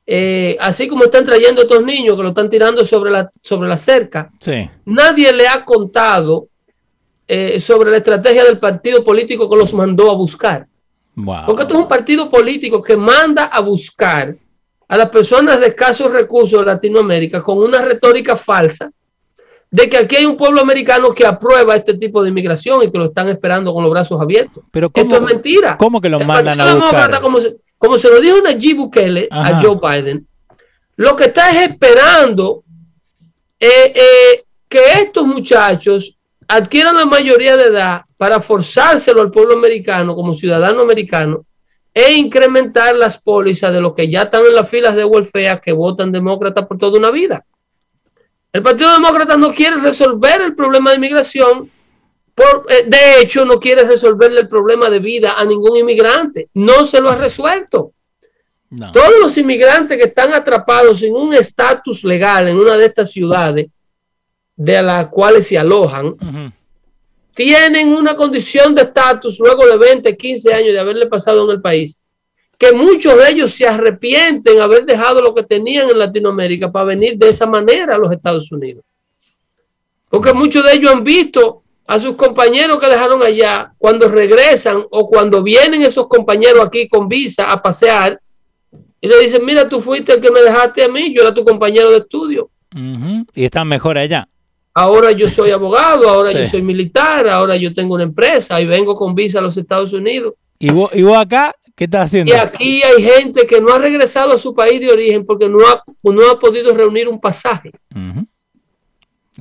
eh, 0.09 0.55
así 0.59 0.87
como 0.87 1.03
están 1.03 1.25
trayendo 1.25 1.61
estos 1.61 1.83
niños 1.83 2.15
que 2.15 2.23
lo 2.23 2.29
están 2.29 2.49
tirando 2.49 2.85
sobre 2.85 3.11
la, 3.11 3.29
sobre 3.43 3.67
la 3.67 3.77
cerca, 3.77 4.31
Sí. 4.39 4.69
nadie 4.85 5.33
le 5.33 5.47
ha 5.47 5.65
contado 5.65 6.47
eh, 7.27 7.59
sobre 7.59 7.91
la 7.91 7.97
estrategia 7.97 8.45
del 8.45 8.57
partido 8.57 9.03
político 9.03 9.49
que 9.49 9.57
los 9.57 9.73
mandó 9.73 10.09
a 10.09 10.15
buscar. 10.15 10.65
Wow. 11.17 11.47
Porque 11.47 11.63
esto 11.63 11.73
es 11.73 11.79
un 11.81 11.87
partido 11.87 12.29
político 12.29 12.81
que 12.81 12.95
manda 12.95 13.45
a 13.45 13.59
buscar 13.59 14.35
a 14.87 14.97
las 14.97 15.09
personas 15.09 15.59
de 15.59 15.67
escasos 15.67 16.11
recursos 16.11 16.59
de 16.59 16.65
Latinoamérica 16.65 17.41
con 17.41 17.57
una 17.57 17.81
retórica 17.81 18.35
falsa 18.35 18.91
de 19.69 19.89
que 19.89 19.97
aquí 19.97 20.15
hay 20.15 20.25
un 20.25 20.37
pueblo 20.37 20.61
americano 20.61 21.13
que 21.13 21.25
aprueba 21.25 21.75
este 21.75 21.95
tipo 21.95 22.21
de 22.21 22.29
inmigración 22.29 22.83
y 22.83 22.91
que 22.91 22.97
lo 22.99 23.05
están 23.05 23.27
esperando 23.29 23.73
con 23.73 23.83
los 23.83 23.91
brazos 23.91 24.21
abiertos. 24.21 24.63
Pero 24.71 24.87
Esto 24.93 25.01
¿cómo, 25.01 25.15
es 25.15 25.33
mentira. 25.33 25.75
¿Cómo 25.77 25.99
que 25.99 26.07
lo 26.07 26.19
mandan 26.19 26.61
a 26.61 26.73
buscar? 26.75 26.91
Demócrata, 26.91 27.19
como 27.19 27.41
se, 27.41 27.57
como 27.77 27.97
se 27.97 28.09
lo 28.09 28.21
dijo 28.21 28.39
Nayib 28.39 28.77
Bukele 28.77 29.27
Ajá. 29.29 29.57
a 29.57 29.61
Joe 29.61 29.79
Biden, 29.81 30.27
lo 30.95 31.15
que 31.15 31.25
está 31.25 31.49
es 31.49 31.71
esperando 31.71 32.63
eh, 33.59 33.93
eh, 33.95 34.43
que 34.69 34.79
estos 35.01 35.25
muchachos 35.25 36.16
adquieran 36.47 36.95
la 36.95 37.05
mayoría 37.05 37.57
de 37.57 37.65
edad 37.65 38.01
para 38.15 38.39
forzárselo 38.39 39.21
al 39.21 39.31
pueblo 39.31 39.55
americano 39.55 40.15
como 40.15 40.33
ciudadano 40.33 40.81
americano 40.81 41.45
e 41.93 42.13
incrementar 42.13 42.95
las 42.95 43.17
pólizas 43.17 43.73
de 43.73 43.81
los 43.81 43.93
que 43.93 44.07
ya 44.07 44.23
están 44.23 44.45
en 44.45 44.55
las 44.55 44.69
filas 44.69 44.95
de 44.95 45.03
welfare 45.03 45.59
que 45.61 45.71
votan 45.71 46.11
demócrata 46.11 46.67
por 46.67 46.77
toda 46.77 46.99
una 46.99 47.11
vida. 47.11 47.45
El 48.53 48.63
Partido 48.63 48.91
Demócrata 48.93 49.35
no 49.35 49.51
quiere 49.51 49.77
resolver 49.77 50.41
el 50.41 50.55
problema 50.55 50.91
de 50.91 50.97
inmigración, 50.97 51.69
por, 52.33 52.65
eh, 52.69 52.85
de 52.87 53.21
hecho 53.21 53.45
no 53.45 53.59
quiere 53.59 53.83
resolverle 53.83 54.41
el 54.41 54.47
problema 54.47 54.89
de 54.89 54.99
vida 54.99 55.35
a 55.37 55.45
ningún 55.45 55.77
inmigrante, 55.77 56.49
no 56.53 56.85
se 56.85 57.01
lo 57.01 57.09
ha 57.09 57.15
resuelto. 57.15 57.93
No. 58.69 58.91
Todos 58.91 59.19
los 59.21 59.37
inmigrantes 59.37 59.97
que 59.97 60.05
están 60.05 60.33
atrapados 60.33 61.01
en 61.01 61.13
un 61.13 61.33
estatus 61.33 62.03
legal 62.03 62.47
en 62.47 62.57
una 62.57 62.77
de 62.77 62.85
estas 62.85 63.11
ciudades 63.11 63.67
de 64.57 64.81
las 64.81 65.07
cuales 65.07 65.47
se 65.47 65.57
alojan, 65.57 66.15
tienen 67.33 67.89
una 67.93 68.15
condición 68.15 68.73
de 68.73 68.81
estatus 68.81 69.39
luego 69.39 69.65
de 69.67 69.77
20, 69.77 70.17
15 70.17 70.53
años 70.53 70.73
de 70.73 70.79
haberle 70.79 71.05
pasado 71.05 71.45
en 71.45 71.51
el 71.51 71.61
país, 71.61 72.01
que 72.57 72.71
muchos 72.71 73.15
de 73.15 73.29
ellos 73.29 73.53
se 73.53 73.67
arrepienten 73.67 74.55
de 74.55 74.61
haber 74.61 74.85
dejado 74.85 75.21
lo 75.21 75.35
que 75.35 75.43
tenían 75.43 75.89
en 75.89 75.99
Latinoamérica 75.99 76.71
para 76.71 76.85
venir 76.85 77.15
de 77.15 77.29
esa 77.29 77.45
manera 77.45 77.93
a 77.93 77.97
los 77.99 78.11
Estados 78.11 78.51
Unidos. 78.51 78.83
Porque 80.09 80.33
muchos 80.33 80.65
de 80.65 80.73
ellos 80.73 80.91
han 80.91 81.03
visto 81.03 81.61
a 81.85 81.99
sus 81.99 82.15
compañeros 82.15 82.79
que 82.79 82.87
dejaron 82.87 83.21
allá 83.21 83.71
cuando 83.77 84.09
regresan 84.09 84.83
o 84.89 85.07
cuando 85.07 85.43
vienen 85.43 85.83
esos 85.83 86.07
compañeros 86.07 86.65
aquí 86.65 86.87
con 86.87 87.07
visa 87.07 87.51
a 87.51 87.61
pasear 87.61 88.19
y 88.99 89.07
le 89.07 89.19
dicen, 89.19 89.45
mira, 89.45 89.69
tú 89.69 89.79
fuiste 89.79 90.13
el 90.13 90.21
que 90.21 90.31
me 90.31 90.41
dejaste 90.41 90.83
a 90.83 90.87
mí, 90.87 91.13
yo 91.13 91.21
era 91.21 91.33
tu 91.33 91.45
compañero 91.45 91.91
de 91.91 91.97
estudio. 91.97 92.49
Y 93.35 93.45
están 93.45 93.67
mejor 93.67 93.97
allá. 93.97 94.27
Ahora 94.79 95.11
yo 95.11 95.27
soy 95.27 95.49
abogado, 95.59 96.07
ahora 96.07 96.31
Sí. 96.31 96.37
yo 96.37 96.45
soy 96.49 96.61
militar, 96.61 97.27
ahora 97.27 97.55
yo 97.55 97.73
tengo 97.73 97.95
una 97.95 98.03
empresa 98.03 98.61
y 98.61 98.67
vengo 98.67 98.93
con 98.93 99.15
visa 99.15 99.39
a 99.39 99.41
los 99.41 99.57
Estados 99.57 99.91
Unidos. 99.91 100.35
¿Y 100.59 100.71
vos, 100.71 100.91
y 100.93 101.01
vos 101.01 101.17
acá 101.17 101.55
qué 101.75 101.85
estás 101.85 102.05
haciendo? 102.05 102.31
Y 102.31 102.37
aquí 102.37 102.83
hay 102.83 103.01
gente 103.01 103.47
que 103.47 103.59
no 103.59 103.73
ha 103.73 103.79
regresado 103.79 104.33
a 104.33 104.37
su 104.37 104.53
país 104.53 104.79
de 104.79 104.91
origen 104.91 105.25
porque 105.25 105.49
no 105.49 105.65
ha, 105.67 105.81
no 106.03 106.29
ha 106.29 106.37
podido 106.39 106.75
reunir 106.75 107.07
un 107.07 107.19
pasaje. 107.19 107.71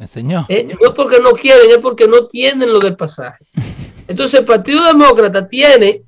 El 0.01 0.09
señor. 0.09 0.45
¿eh? 0.49 0.65
No 0.65 0.89
es 0.89 0.95
porque 0.95 1.21
no 1.21 1.33
quieren, 1.33 1.71
es 1.71 1.79
porque 1.79 2.07
no 2.09 2.27
tienen 2.27 2.73
lo 2.73 2.81
del 2.81 2.97
pasaje. 2.97 3.45
Entonces 4.09 4.41
el 4.41 4.47
Partido 4.47 4.85
Demócrata 4.87 5.47
tiene 5.47 6.03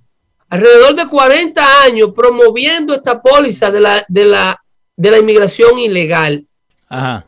alrededor 0.49 0.95
de 0.95 1.07
40 1.07 1.83
años 1.83 2.13
promoviendo 2.15 2.95
esta 2.95 3.21
póliza 3.21 3.71
de 3.71 3.81
la, 3.81 4.05
de 4.09 4.25
la, 4.25 4.63
de 4.97 5.11
la 5.11 5.19
inmigración 5.19 5.79
ilegal. 5.79 6.47
Ajá. 6.89 7.27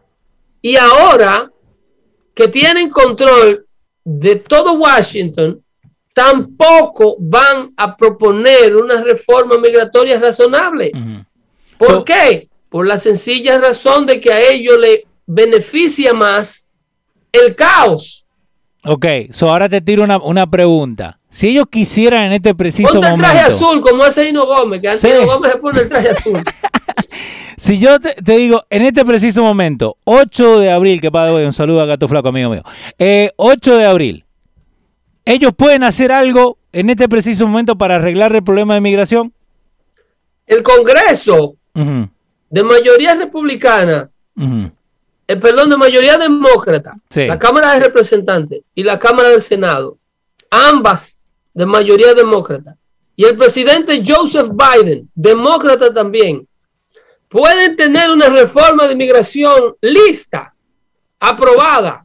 Y 0.62 0.76
ahora 0.76 1.50
que 2.34 2.48
tienen 2.48 2.88
control 2.90 3.66
de 4.04 4.36
todo 4.36 4.72
Washington, 4.74 5.62
tampoco 6.14 7.16
van 7.18 7.68
a 7.76 7.96
proponer 7.96 8.74
una 8.76 9.00
reforma 9.02 9.58
migratoria 9.58 10.18
razonable. 10.18 10.90
Ujú. 10.94 11.24
¿Por 11.78 11.88
So- 11.88 12.04
qué? 12.04 12.48
por 12.68 12.86
la 12.86 12.98
sencilla 12.98 13.58
razón 13.58 14.06
de 14.06 14.20
que 14.20 14.32
a 14.32 14.40
ellos 14.40 14.78
le 14.78 15.04
beneficia 15.26 16.12
más 16.14 16.68
el 17.32 17.56
caos. 17.56 18.26
Ok, 18.84 19.06
so 19.32 19.48
ahora 19.50 19.68
te 19.68 19.80
tiro 19.80 20.04
una, 20.04 20.18
una 20.18 20.48
pregunta. 20.48 21.18
Si 21.30 21.48
ellos 21.48 21.66
quisieran 21.70 22.22
en 22.26 22.32
este 22.34 22.54
preciso 22.54 22.92
Ponte 22.92 23.06
el 23.06 23.12
momento. 23.12 23.32
traje 23.32 23.46
azul, 23.48 23.80
como 23.80 24.04
hace 24.04 24.28
Hino 24.28 24.46
Gómez, 24.46 24.80
que 24.80 24.88
antes 24.88 25.00
Sí. 25.02 25.08
Hino 25.08 25.26
Gómez 25.26 25.52
se 25.52 25.58
pone 25.58 25.80
el 25.80 25.88
traje 25.88 26.08
azul. 26.10 26.42
Si 27.60 27.78
yo 27.78 28.00
te, 28.00 28.14
te 28.14 28.38
digo, 28.38 28.64
en 28.70 28.80
este 28.80 29.04
preciso 29.04 29.42
momento, 29.42 29.98
8 30.04 30.60
de 30.60 30.70
abril, 30.72 30.98
que 30.98 31.10
padre, 31.10 31.44
un 31.44 31.52
saludo 31.52 31.82
a 31.82 31.84
Gato 31.84 32.08
Flaco, 32.08 32.28
amigo 32.28 32.48
mío. 32.48 32.62
Eh, 32.98 33.32
8 33.36 33.76
de 33.76 33.84
abril, 33.84 34.24
¿ellos 35.26 35.52
pueden 35.54 35.84
hacer 35.84 36.10
algo 36.10 36.56
en 36.72 36.88
este 36.88 37.06
preciso 37.06 37.46
momento 37.46 37.76
para 37.76 37.96
arreglar 37.96 38.34
el 38.34 38.42
problema 38.42 38.72
de 38.72 38.80
migración? 38.80 39.34
El 40.46 40.62
Congreso 40.62 41.56
de 41.74 42.62
mayoría 42.62 43.14
republicana, 43.16 44.08
eh, 45.28 45.36
perdón, 45.36 45.68
de 45.68 45.76
mayoría 45.76 46.16
demócrata, 46.16 46.96
Sí. 47.10 47.26
la 47.26 47.38
Cámara 47.38 47.74
de 47.74 47.80
Representantes 47.80 48.62
y 48.74 48.84
la 48.84 48.98
Cámara 48.98 49.28
del 49.28 49.42
Senado, 49.42 49.98
ambas 50.50 51.20
de 51.52 51.66
mayoría 51.66 52.14
demócrata, 52.14 52.78
y 53.14 53.24
el 53.26 53.36
presidente 53.36 54.02
Joseph 54.02 54.48
Biden, 54.50 55.10
demócrata 55.14 55.92
también, 55.92 56.46
pueden 57.30 57.76
tener 57.76 58.10
una 58.10 58.28
reforma 58.28 58.86
de 58.86 58.92
inmigración 58.92 59.76
lista, 59.80 60.52
aprobada, 61.20 62.04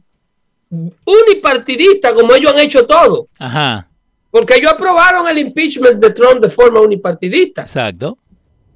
unipartidista, 1.04 2.14
como 2.14 2.34
ellos 2.34 2.52
han 2.52 2.60
hecho 2.60 2.86
todo, 2.86 3.28
Ajá, 3.38 3.88
porque 4.30 4.54
ellos 4.54 4.72
aprobaron 4.72 5.26
el 5.28 5.38
impeachment 5.38 5.98
de 5.98 6.10
Trump 6.10 6.40
de 6.40 6.48
forma 6.48 6.80
unipartidista. 6.80 7.62
exacto. 7.62 8.16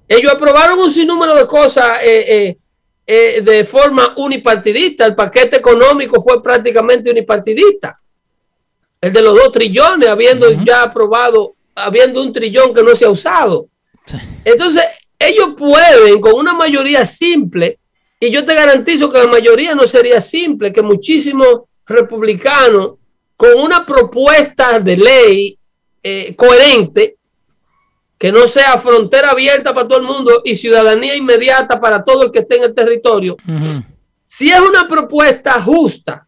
Ellos 0.09 0.33
aprobaron 0.33 0.77
un 0.81 0.91
sinnúmero 0.91 1.37
de 1.37 1.47
cosas 1.47 2.03
eh, 2.03 2.25
eh, 2.27 2.59
eh, 3.07 3.41
de 3.43 3.65
forma 3.65 4.13
unipartidista. 4.17 5.07
El 5.07 5.15
paquete 5.15 5.59
económico 5.59 6.21
fue 6.21 6.43
prácticamente 6.43 7.13
unipartidista. 7.13 7.97
El 9.01 9.13
de 9.13 9.23
los 9.23 9.37
dos 9.37 9.53
trillones, 9.53 10.09
habiendo 10.09 10.51
ya 10.65 10.83
aprobado, 10.83 11.55
habiendo 11.77 12.21
un 12.21 12.33
trillón 12.33 12.75
que 12.75 12.83
no 12.83 12.97
se 12.97 13.05
ha 13.05 13.11
usado. 13.11 13.69
Sí. 14.05 14.17
Entonces, 14.45 14.83
ellos 15.21 15.51
pueden 15.57 16.19
con 16.21 16.35
una 16.35 16.55
mayoría 16.55 17.05
simple, 17.05 17.79
y 18.19 18.31
yo 18.31 18.45
te 18.45 18.55
garantizo 18.55 19.11
que 19.11 19.19
la 19.19 19.27
mayoría 19.27 19.75
no 19.75 19.87
sería 19.87 20.21
simple, 20.21 20.73
que 20.73 20.83
muchísimos 20.83 21.61
republicanos 21.87 22.95
con 23.37 23.59
una 23.59 23.85
propuesta 23.85 24.81
de 24.81 24.97
ley 24.97 25.59
eh, 26.03 26.35
coherente, 26.35 27.17
que 28.19 28.33
no 28.33 28.49
sea 28.49 28.79
frontera 28.79 29.31
abierta 29.31 29.73
para 29.73 29.89
todo 29.89 29.99
el 29.99 30.07
mundo 30.07 30.43
y 30.45 30.57
ciudadanía 30.57 31.15
inmediata 31.15 31.81
para 31.81 32.03
todo 32.03 32.25
el 32.25 32.31
que 32.31 32.41
esté 32.41 32.57
en 32.57 32.65
el 32.65 32.75
territorio, 32.75 33.37
si 34.27 34.51
es 34.51 34.61
una 34.61 34.89
propuesta 34.89 35.61
justa, 35.61 36.27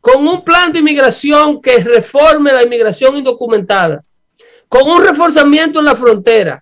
con 0.00 0.26
un 0.26 0.44
plan 0.44 0.72
de 0.72 0.80
inmigración 0.80 1.60
que 1.60 1.78
reforme 1.78 2.52
la 2.52 2.62
inmigración 2.62 3.16
indocumentada, 3.16 4.02
con 4.68 4.88
un 4.88 5.02
reforzamiento 5.02 5.78
en 5.78 5.84
la 5.86 5.94
frontera, 5.94 6.61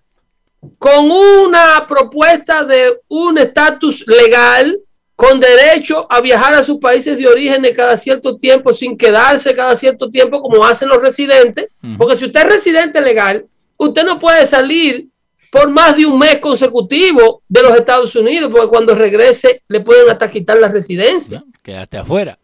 con 0.77 1.09
una 1.11 1.85
propuesta 1.87 2.63
de 2.63 2.99
un 3.07 3.37
estatus 3.37 4.05
legal 4.07 4.79
con 5.15 5.39
derecho 5.39 6.07
a 6.09 6.19
viajar 6.19 6.53
a 6.55 6.63
sus 6.63 6.77
países 6.77 7.17
de 7.17 7.27
origen 7.27 7.63
cada 7.75 7.95
cierto 7.95 8.37
tiempo 8.37 8.73
sin 8.73 8.97
quedarse 8.97 9.53
cada 9.55 9.75
cierto 9.75 10.09
tiempo 10.09 10.41
como 10.41 10.65
hacen 10.65 10.89
los 10.89 10.99
residentes, 10.99 11.67
porque 11.97 12.17
si 12.17 12.25
usted 12.25 12.41
es 12.41 12.47
residente 12.47 13.01
legal, 13.01 13.45
usted 13.77 14.03
no 14.03 14.19
puede 14.19 14.45
salir 14.45 15.07
por 15.51 15.69
más 15.69 15.95
de 15.95 16.05
un 16.05 16.17
mes 16.17 16.39
consecutivo 16.39 17.43
de 17.47 17.61
los 17.61 17.75
Estados 17.75 18.15
Unidos, 18.15 18.49
porque 18.51 18.67
cuando 18.67 18.95
regrese 18.95 19.61
le 19.67 19.81
pueden 19.81 20.09
hasta 20.09 20.31
quitar 20.31 20.57
la 20.57 20.69
residencia. 20.69 21.43
ya, 21.45 21.59
Quedaste 21.61 21.97
afuera. 21.97 22.39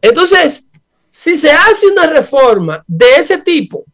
Entonces, 0.00 0.70
si 1.08 1.34
se 1.34 1.50
hace 1.50 1.88
una 1.88 2.06
reforma 2.06 2.84
de 2.86 3.16
ese 3.16 3.38
tipo, 3.38 3.84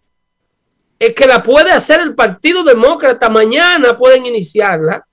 es 0.98 1.14
que 1.14 1.26
la 1.26 1.42
puede 1.42 1.70
hacer 1.70 2.00
el 2.00 2.14
Partido 2.14 2.62
Demócrata, 2.64 3.28
mañana 3.28 3.96
pueden 3.98 4.26
iniciarla. 4.26 5.06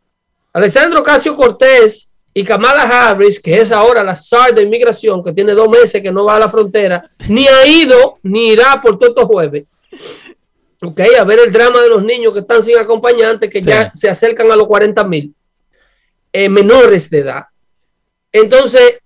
Alessandro 0.54 1.02
Casio 1.04 1.36
Cortés 1.36 2.12
y 2.34 2.44
Kamala 2.44 2.84
Harris, 3.10 3.40
que 3.40 3.60
es 3.60 3.72
ahora 3.72 4.04
la 4.04 4.16
SAR 4.16 4.54
de 4.56 4.62
inmigración, 4.64 5.24
que 5.24 5.34
tiene 5.34 5.54
dos 5.54 5.68
meses 5.70 6.02
que 6.02 6.12
no 6.12 6.26
va 6.26 6.36
a 6.38 6.40
la 6.40 6.50
frontera, 6.50 7.08
ni 7.28 7.48
ha 7.48 7.66
ido 7.68 8.20
ni 8.24 8.50
irá 8.52 8.80
por 8.82 8.98
todos 8.98 9.10
estos 9.10 9.26
jueves. 9.26 9.66
Ok, 10.82 11.00
a 11.20 11.24
ver 11.24 11.40
el 11.40 11.52
drama 11.52 11.82
de 11.82 11.90
los 11.90 12.04
niños 12.04 12.34
que 12.34 12.40
están 12.40 12.62
sin 12.62 12.78
acompañantes, 12.78 13.50
que 13.50 13.62
Sí. 13.62 13.70
ya 13.70 13.92
se 13.94 14.10
acercan 14.10 14.52
a 14.52 14.56
los 14.56 14.68
40 14.68 15.04
mil 15.06 15.34
eh, 16.32 16.50
menores 16.50 17.10
de 17.10 17.20
edad. 17.20 17.44
Entonces, 18.32 19.00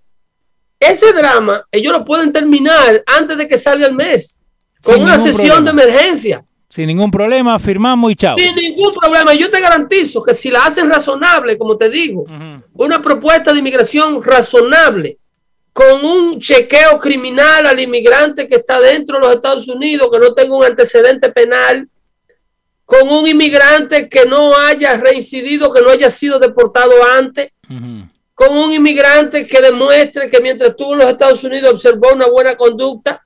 ese 0.80 1.12
drama, 1.12 1.66
ellos 1.70 1.92
lo 1.92 2.04
pueden 2.04 2.32
terminar 2.32 3.02
antes 3.06 3.36
de 3.36 3.46
que 3.46 3.58
salga 3.58 3.86
el 3.86 3.94
mes, 3.94 4.40
con 4.82 4.94
Sin 4.94 5.02
una 5.04 5.18
sesión 5.18 5.64
problema. 5.64 5.82
de 5.82 5.88
emergencia. 5.90 6.44
Sin 6.70 6.86
ningún 6.86 7.10
problema, 7.10 7.58
firmamos 7.58 8.12
y 8.12 8.16
chao. 8.16 8.36
Sin 8.38 8.54
ningún 8.54 8.94
problema. 8.94 9.32
Yo 9.32 9.48
te 9.50 9.60
garantizo 9.60 10.22
que 10.22 10.34
si 10.34 10.50
la 10.50 10.66
hacen 10.66 10.90
razonable, 10.90 11.56
como 11.56 11.78
te 11.78 11.88
digo, 11.88 12.26
una 12.74 13.00
propuesta 13.00 13.52
de 13.52 13.60
inmigración 13.60 14.22
razonable, 14.22 15.18
con 15.72 16.04
un 16.04 16.38
chequeo 16.40 16.98
criminal 16.98 17.66
al 17.66 17.78
inmigrante 17.80 18.46
que 18.46 18.56
está 18.56 18.80
dentro 18.80 19.16
de 19.16 19.22
los 19.22 19.34
Estados 19.36 19.68
Unidos, 19.68 20.08
que 20.12 20.18
no 20.18 20.34
tenga 20.34 20.56
un 20.56 20.64
antecedente 20.64 21.30
penal, 21.30 21.88
con 22.84 23.08
un 23.08 23.26
inmigrante 23.26 24.08
que 24.08 24.26
no 24.26 24.56
haya 24.56 24.96
reincidido, 24.96 25.72
que 25.72 25.80
no 25.80 25.90
haya 25.90 26.10
sido 26.10 26.38
deportado 26.38 26.92
antes, 27.16 27.52
con 28.34 28.56
un 28.56 28.72
inmigrante 28.72 29.46
que 29.46 29.60
demuestre 29.60 30.28
que 30.28 30.40
mientras 30.40 30.70
estuvo 30.70 30.92
en 30.92 31.00
los 31.00 31.08
Estados 31.10 31.42
Unidos 31.44 31.72
observó 31.72 32.12
una 32.12 32.26
buena 32.26 32.56
conducta, 32.56 33.24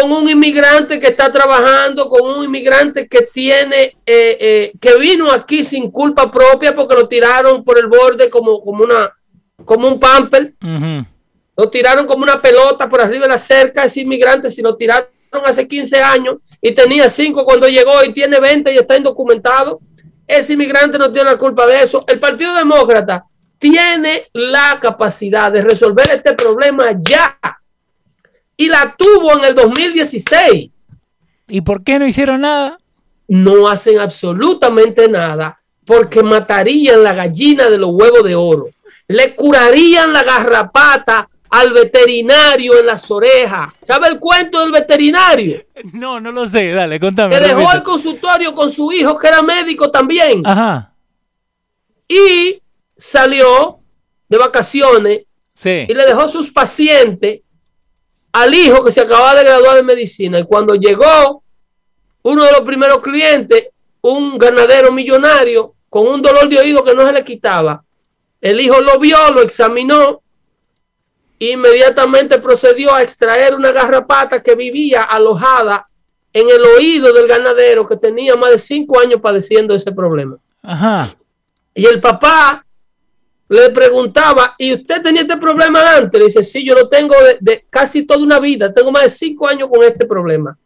con 0.00 0.10
un 0.10 0.28
inmigrante 0.28 0.98
que 0.98 1.08
está 1.08 1.30
trabajando, 1.30 2.08
con 2.08 2.22
un 2.22 2.44
inmigrante 2.44 3.06
que 3.06 3.22
tiene, 3.22 3.96
eh, 4.04 4.36
eh, 4.40 4.72
que 4.80 4.98
vino 4.98 5.30
aquí 5.30 5.62
sin 5.62 5.90
culpa 5.90 6.30
propia 6.30 6.74
porque 6.74 6.94
lo 6.94 7.06
tiraron 7.06 7.62
por 7.62 7.78
el 7.78 7.86
borde 7.86 8.28
como, 8.28 8.60
como, 8.60 8.82
una, 8.82 9.12
como 9.64 9.86
un 9.86 10.00
pamper, 10.00 10.54
lo 11.56 11.70
tiraron 11.70 12.06
como 12.06 12.24
una 12.24 12.42
pelota 12.42 12.88
por 12.88 13.00
arriba 13.00 13.26
de 13.26 13.32
la 13.32 13.38
cerca, 13.38 13.84
ese 13.84 14.00
inmigrante, 14.00 14.50
si 14.50 14.62
lo 14.62 14.74
tiraron 14.76 15.06
hace 15.44 15.68
15 15.68 16.02
años 16.02 16.36
y 16.60 16.72
tenía 16.72 17.08
5 17.08 17.44
cuando 17.44 17.68
llegó 17.68 18.02
y 18.02 18.12
tiene 18.12 18.40
20 18.40 18.74
y 18.74 18.78
está 18.78 18.96
indocumentado, 18.96 19.80
ese 20.26 20.54
inmigrante 20.54 20.98
no 20.98 21.12
tiene 21.12 21.30
la 21.30 21.36
culpa 21.36 21.66
de 21.66 21.82
eso. 21.82 22.04
El 22.08 22.18
Partido 22.18 22.54
Demócrata 22.54 23.26
tiene 23.58 24.28
la 24.32 24.78
capacidad 24.80 25.52
de 25.52 25.62
resolver 25.62 26.10
este 26.10 26.32
problema 26.32 26.86
ya 27.00 27.38
y 28.56 28.68
la 28.68 28.94
tuvo 28.96 29.32
en 29.38 29.44
el 29.44 29.54
2016. 29.54 30.70
¿Y 31.48 31.60
por 31.60 31.82
qué 31.82 31.98
no 31.98 32.06
hicieron 32.06 32.42
nada? 32.42 32.78
No 33.28 33.68
hacen 33.68 33.98
absolutamente 33.98 35.08
nada 35.08 35.60
porque 35.84 36.22
matarían 36.22 37.02
la 37.02 37.12
gallina 37.12 37.68
de 37.68 37.78
los 37.78 37.90
huevos 37.90 38.24
de 38.24 38.34
oro. 38.34 38.68
Le 39.08 39.34
curarían 39.34 40.12
la 40.12 40.22
garrapata 40.22 41.28
al 41.50 41.72
veterinario 41.72 42.78
en 42.80 42.86
las 42.86 43.10
orejas. 43.10 43.68
¿Sabe 43.80 44.08
el 44.08 44.18
cuento 44.18 44.60
del 44.60 44.72
veterinario? 44.72 45.64
No, 45.92 46.18
no 46.20 46.32
lo 46.32 46.48
sé. 46.48 46.70
Dale, 46.72 46.98
contame. 46.98 47.36
Que 47.38 47.42
dejó 47.48 47.70
el 47.72 47.82
consultorio 47.82 48.52
con 48.52 48.70
su 48.70 48.90
hijo 48.92 49.18
que 49.18 49.28
era 49.28 49.42
médico 49.42 49.90
también. 49.90 50.42
Ajá. 50.46 50.94
Y 52.08 52.62
salió 52.96 53.78
de 54.28 54.38
vacaciones 54.38 55.22
Sí. 55.54 55.84
y 55.88 55.94
le 55.94 56.04
dejó 56.06 56.26
sus 56.28 56.50
pacientes 56.50 57.40
al 58.34 58.52
hijo 58.52 58.84
que 58.84 58.90
se 58.90 59.00
acababa 59.00 59.36
de 59.36 59.44
graduar 59.44 59.76
de 59.76 59.84
medicina. 59.84 60.40
Y 60.40 60.44
cuando 60.44 60.74
llegó 60.74 61.42
uno 62.22 62.44
de 62.44 62.50
los 62.50 62.62
primeros 62.62 62.98
clientes, 62.98 63.68
un 64.00 64.36
ganadero 64.38 64.90
millonario 64.90 65.74
con 65.88 66.08
un 66.08 66.20
dolor 66.20 66.48
de 66.48 66.58
oído 66.58 66.82
que 66.82 66.94
no 66.94 67.06
se 67.06 67.12
le 67.12 67.22
quitaba, 67.22 67.84
el 68.40 68.60
hijo 68.60 68.80
lo 68.80 68.98
vio, 68.98 69.30
lo 69.30 69.40
examinó, 69.40 70.20
e 71.38 71.52
inmediatamente 71.52 72.40
procedió 72.40 72.92
a 72.92 73.02
extraer 73.02 73.54
una 73.54 73.70
garrapata 73.70 74.42
que 74.42 74.56
vivía 74.56 75.02
alojada 75.02 75.88
en 76.32 76.48
el 76.48 76.62
oído 76.76 77.12
del 77.12 77.28
ganadero 77.28 77.86
que 77.86 77.96
tenía 77.96 78.34
más 78.34 78.50
de 78.50 78.58
cinco 78.58 78.98
años 78.98 79.20
padeciendo 79.20 79.76
ese 79.76 79.92
problema. 79.92 80.38
Ajá. 80.60 81.14
Y 81.72 81.86
el 81.86 82.00
papá 82.00 82.66
le 83.48 83.70
preguntaba, 83.70 84.54
¿y 84.58 84.74
usted 84.74 85.02
tenía 85.02 85.22
este 85.22 85.36
problema 85.36 85.96
antes? 85.96 86.18
Le 86.18 86.26
dice, 86.26 86.42
sí, 86.42 86.64
yo 86.64 86.74
lo 86.74 86.88
tengo 86.88 87.14
de, 87.22 87.36
de 87.40 87.66
casi 87.68 88.02
toda 88.02 88.22
una 88.22 88.40
vida, 88.40 88.72
tengo 88.72 88.90
más 88.90 89.04
de 89.04 89.10
cinco 89.10 89.46
años 89.46 89.68
con 89.70 89.84
este 89.84 90.06
problema. 90.06 90.56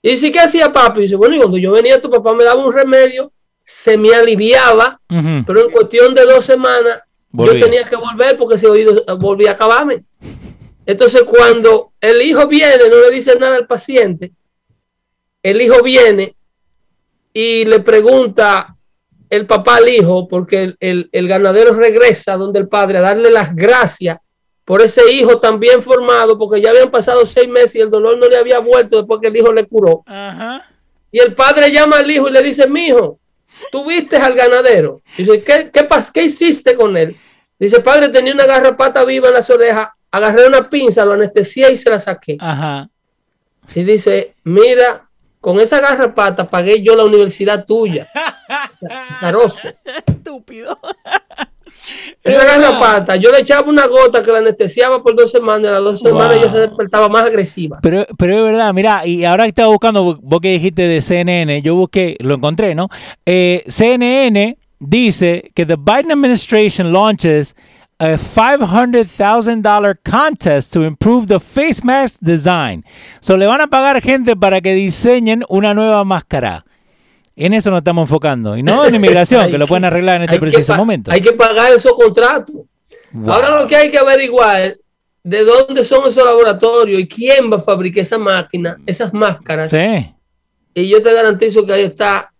Y 0.00 0.10
dice, 0.10 0.30
¿qué 0.30 0.40
hacía 0.40 0.72
papi? 0.72 1.00
Y 1.00 1.02
dice, 1.02 1.16
bueno, 1.16 1.34
y 1.34 1.38
cuando 1.38 1.58
yo 1.58 1.72
venía, 1.72 2.00
tu 2.00 2.10
papá 2.10 2.32
me 2.32 2.44
daba 2.44 2.64
un 2.64 2.72
remedio, 2.72 3.32
se 3.64 3.98
me 3.98 4.14
aliviaba, 4.14 5.00
pero 5.46 5.66
en 5.66 5.70
cuestión 5.70 6.14
de 6.14 6.24
dos 6.24 6.44
semanas 6.44 7.00
Volvía. 7.30 7.54
yo 7.54 7.66
tenía 7.66 7.84
que 7.84 7.96
volver 7.96 8.36
porque 8.38 8.54
ese 8.54 8.66
oído 8.66 8.96
eh, 9.06 9.12
volvía 9.18 9.50
a 9.50 9.54
acabarme. 9.54 10.04
Entonces, 10.86 11.22
cuando 11.24 11.92
el 12.00 12.22
hijo 12.22 12.46
viene, 12.46 12.88
no 12.88 13.00
le 13.02 13.10
dice 13.10 13.36
nada 13.38 13.56
al 13.56 13.66
paciente, 13.66 14.32
el 15.42 15.60
hijo 15.60 15.82
viene 15.82 16.34
y 17.34 17.66
le 17.66 17.80
pregunta 17.80 18.77
el 19.30 19.46
papá 19.46 19.76
al 19.76 19.88
hijo, 19.88 20.28
porque 20.28 20.62
el, 20.62 20.76
el, 20.80 21.08
el 21.12 21.28
ganadero 21.28 21.74
regresa 21.74 22.36
donde 22.36 22.58
el 22.60 22.68
padre 22.68 22.98
a 22.98 23.02
darle 23.02 23.30
las 23.30 23.54
gracias 23.54 24.18
por 24.64 24.82
ese 24.82 25.10
hijo 25.12 25.40
tan 25.40 25.58
bien 25.58 25.82
formado, 25.82 26.38
porque 26.38 26.60
ya 26.60 26.70
habían 26.70 26.90
pasado 26.90 27.24
seis 27.24 27.48
meses 27.48 27.76
y 27.76 27.80
el 27.80 27.90
dolor 27.90 28.18
no 28.18 28.28
le 28.28 28.36
había 28.36 28.58
vuelto 28.58 28.98
después 28.98 29.20
que 29.20 29.28
el 29.28 29.36
hijo 29.36 29.52
le 29.52 29.64
curó. 29.64 30.02
Ajá. 30.06 30.62
Y 31.10 31.20
el 31.20 31.34
padre 31.34 31.72
llama 31.72 31.98
al 31.98 32.10
hijo 32.10 32.28
y 32.28 32.32
le 32.32 32.42
dice, 32.42 32.68
mi 32.68 32.88
hijo, 32.88 33.18
tú 33.72 33.86
viste 33.86 34.16
al 34.16 34.34
ganadero. 34.34 35.00
Dice, 35.16 35.42
¿qué, 35.42 35.70
qué, 35.72 35.88
¿qué 36.12 36.22
hiciste 36.24 36.74
con 36.74 36.96
él? 36.96 37.16
Dice, 37.58 37.80
padre, 37.80 38.10
tenía 38.10 38.34
una 38.34 38.44
garrapata 38.44 39.04
viva 39.04 39.28
en 39.28 39.34
las 39.34 39.48
orejas, 39.48 39.88
agarré 40.10 40.46
una 40.46 40.68
pinza, 40.68 41.04
lo 41.04 41.12
anestesié 41.12 41.72
y 41.72 41.76
se 41.76 41.90
la 41.90 41.98
saqué. 41.98 42.36
Ajá. 42.38 42.88
Y 43.74 43.82
dice, 43.84 44.34
mira, 44.44 45.07
con 45.40 45.60
esa 45.60 45.80
garrapata 45.80 46.48
pagué 46.48 46.82
yo 46.82 46.96
la 46.96 47.04
universidad 47.04 47.64
tuya. 47.64 48.08
Caroso. 49.20 49.68
Estúpido. 50.06 50.78
Esa 52.22 52.44
garrapata, 52.44 53.16
yo 53.16 53.30
le 53.30 53.40
echaba 53.40 53.68
una 53.68 53.86
gota 53.86 54.22
que 54.22 54.30
la 54.32 54.38
anestesiaba 54.38 55.02
por 55.02 55.16
dos 55.16 55.30
semanas, 55.30 55.68
a 55.68 55.74
las 55.74 55.82
dos 55.84 56.00
semanas 56.00 56.34
Wow. 56.36 56.42
ella 56.42 56.52
se 56.52 56.58
despertaba 56.60 57.08
más 57.08 57.24
agresiva. 57.24 57.78
Pero, 57.82 58.06
pero 58.18 58.36
es 58.38 58.42
verdad, 58.52 58.74
mira, 58.74 59.06
y 59.06 59.24
ahora 59.24 59.44
que 59.44 59.50
estaba 59.50 59.68
buscando, 59.68 60.18
vos 60.20 60.40
que 60.40 60.50
dijiste 60.50 60.82
de 60.82 61.00
CNN, 61.00 61.62
yo 61.62 61.74
busqué, 61.76 62.16
lo 62.20 62.34
encontré, 62.34 62.74
¿no? 62.74 62.88
Eh, 63.24 63.64
CNN 63.68 64.58
dice 64.80 65.50
que 65.54 65.64
the 65.64 65.76
Biden 65.76 66.10
administration 66.12 66.92
launches 66.92 67.56
a 68.00 68.16
$500,000 68.16 69.98
contest 70.04 70.72
to 70.72 70.84
improve 70.84 71.26
the 71.26 71.40
face 71.40 71.82
mask 71.82 72.18
design. 72.20 72.84
So 73.20 73.36
le 73.36 73.46
van 73.46 73.60
a 73.60 73.66
pagar 73.66 74.00
gente 74.00 74.36
para 74.36 74.60
que 74.60 74.74
diseñen 74.74 75.44
una 75.48 75.74
nueva 75.74 76.04
máscara. 76.04 76.64
En 77.34 77.54
eso 77.54 77.70
nos 77.70 77.78
estamos 77.78 78.02
enfocando. 78.02 78.56
Y 78.56 78.62
no 78.62 78.84
en 78.84 78.94
inmigración, 78.94 79.48
que 79.50 79.58
lo 79.58 79.66
pueden 79.66 79.84
arreglar 79.84 80.16
en 80.16 80.22
este 80.22 80.38
preciso 80.38 80.74
momento. 80.74 81.10
Hay 81.10 81.20
que 81.20 81.32
pagar 81.32 81.72
esos 81.72 81.92
contratos. 81.92 82.56
Wow. 83.12 83.32
Ahora 83.32 83.58
lo 83.58 83.66
que 83.66 83.76
hay 83.76 83.90
que 83.90 83.98
averiguar 83.98 84.76
de 85.22 85.44
dónde 85.44 85.84
son 85.84 86.08
esos 86.08 86.24
laboratorios 86.24 87.00
y 87.00 87.08
quién 87.08 87.50
va 87.50 87.56
a 87.56 87.60
fabricar 87.60 88.02
esa 88.02 88.18
máquina, 88.18 88.76
esas 88.86 89.12
máscaras. 89.12 89.70
Sí. 89.70 90.14
Y 90.74 90.88
yo 90.88 91.02
te 91.02 91.12
garantizo 91.12 91.66
que 91.66 91.72
ahí 91.72 91.82
está 91.82 92.32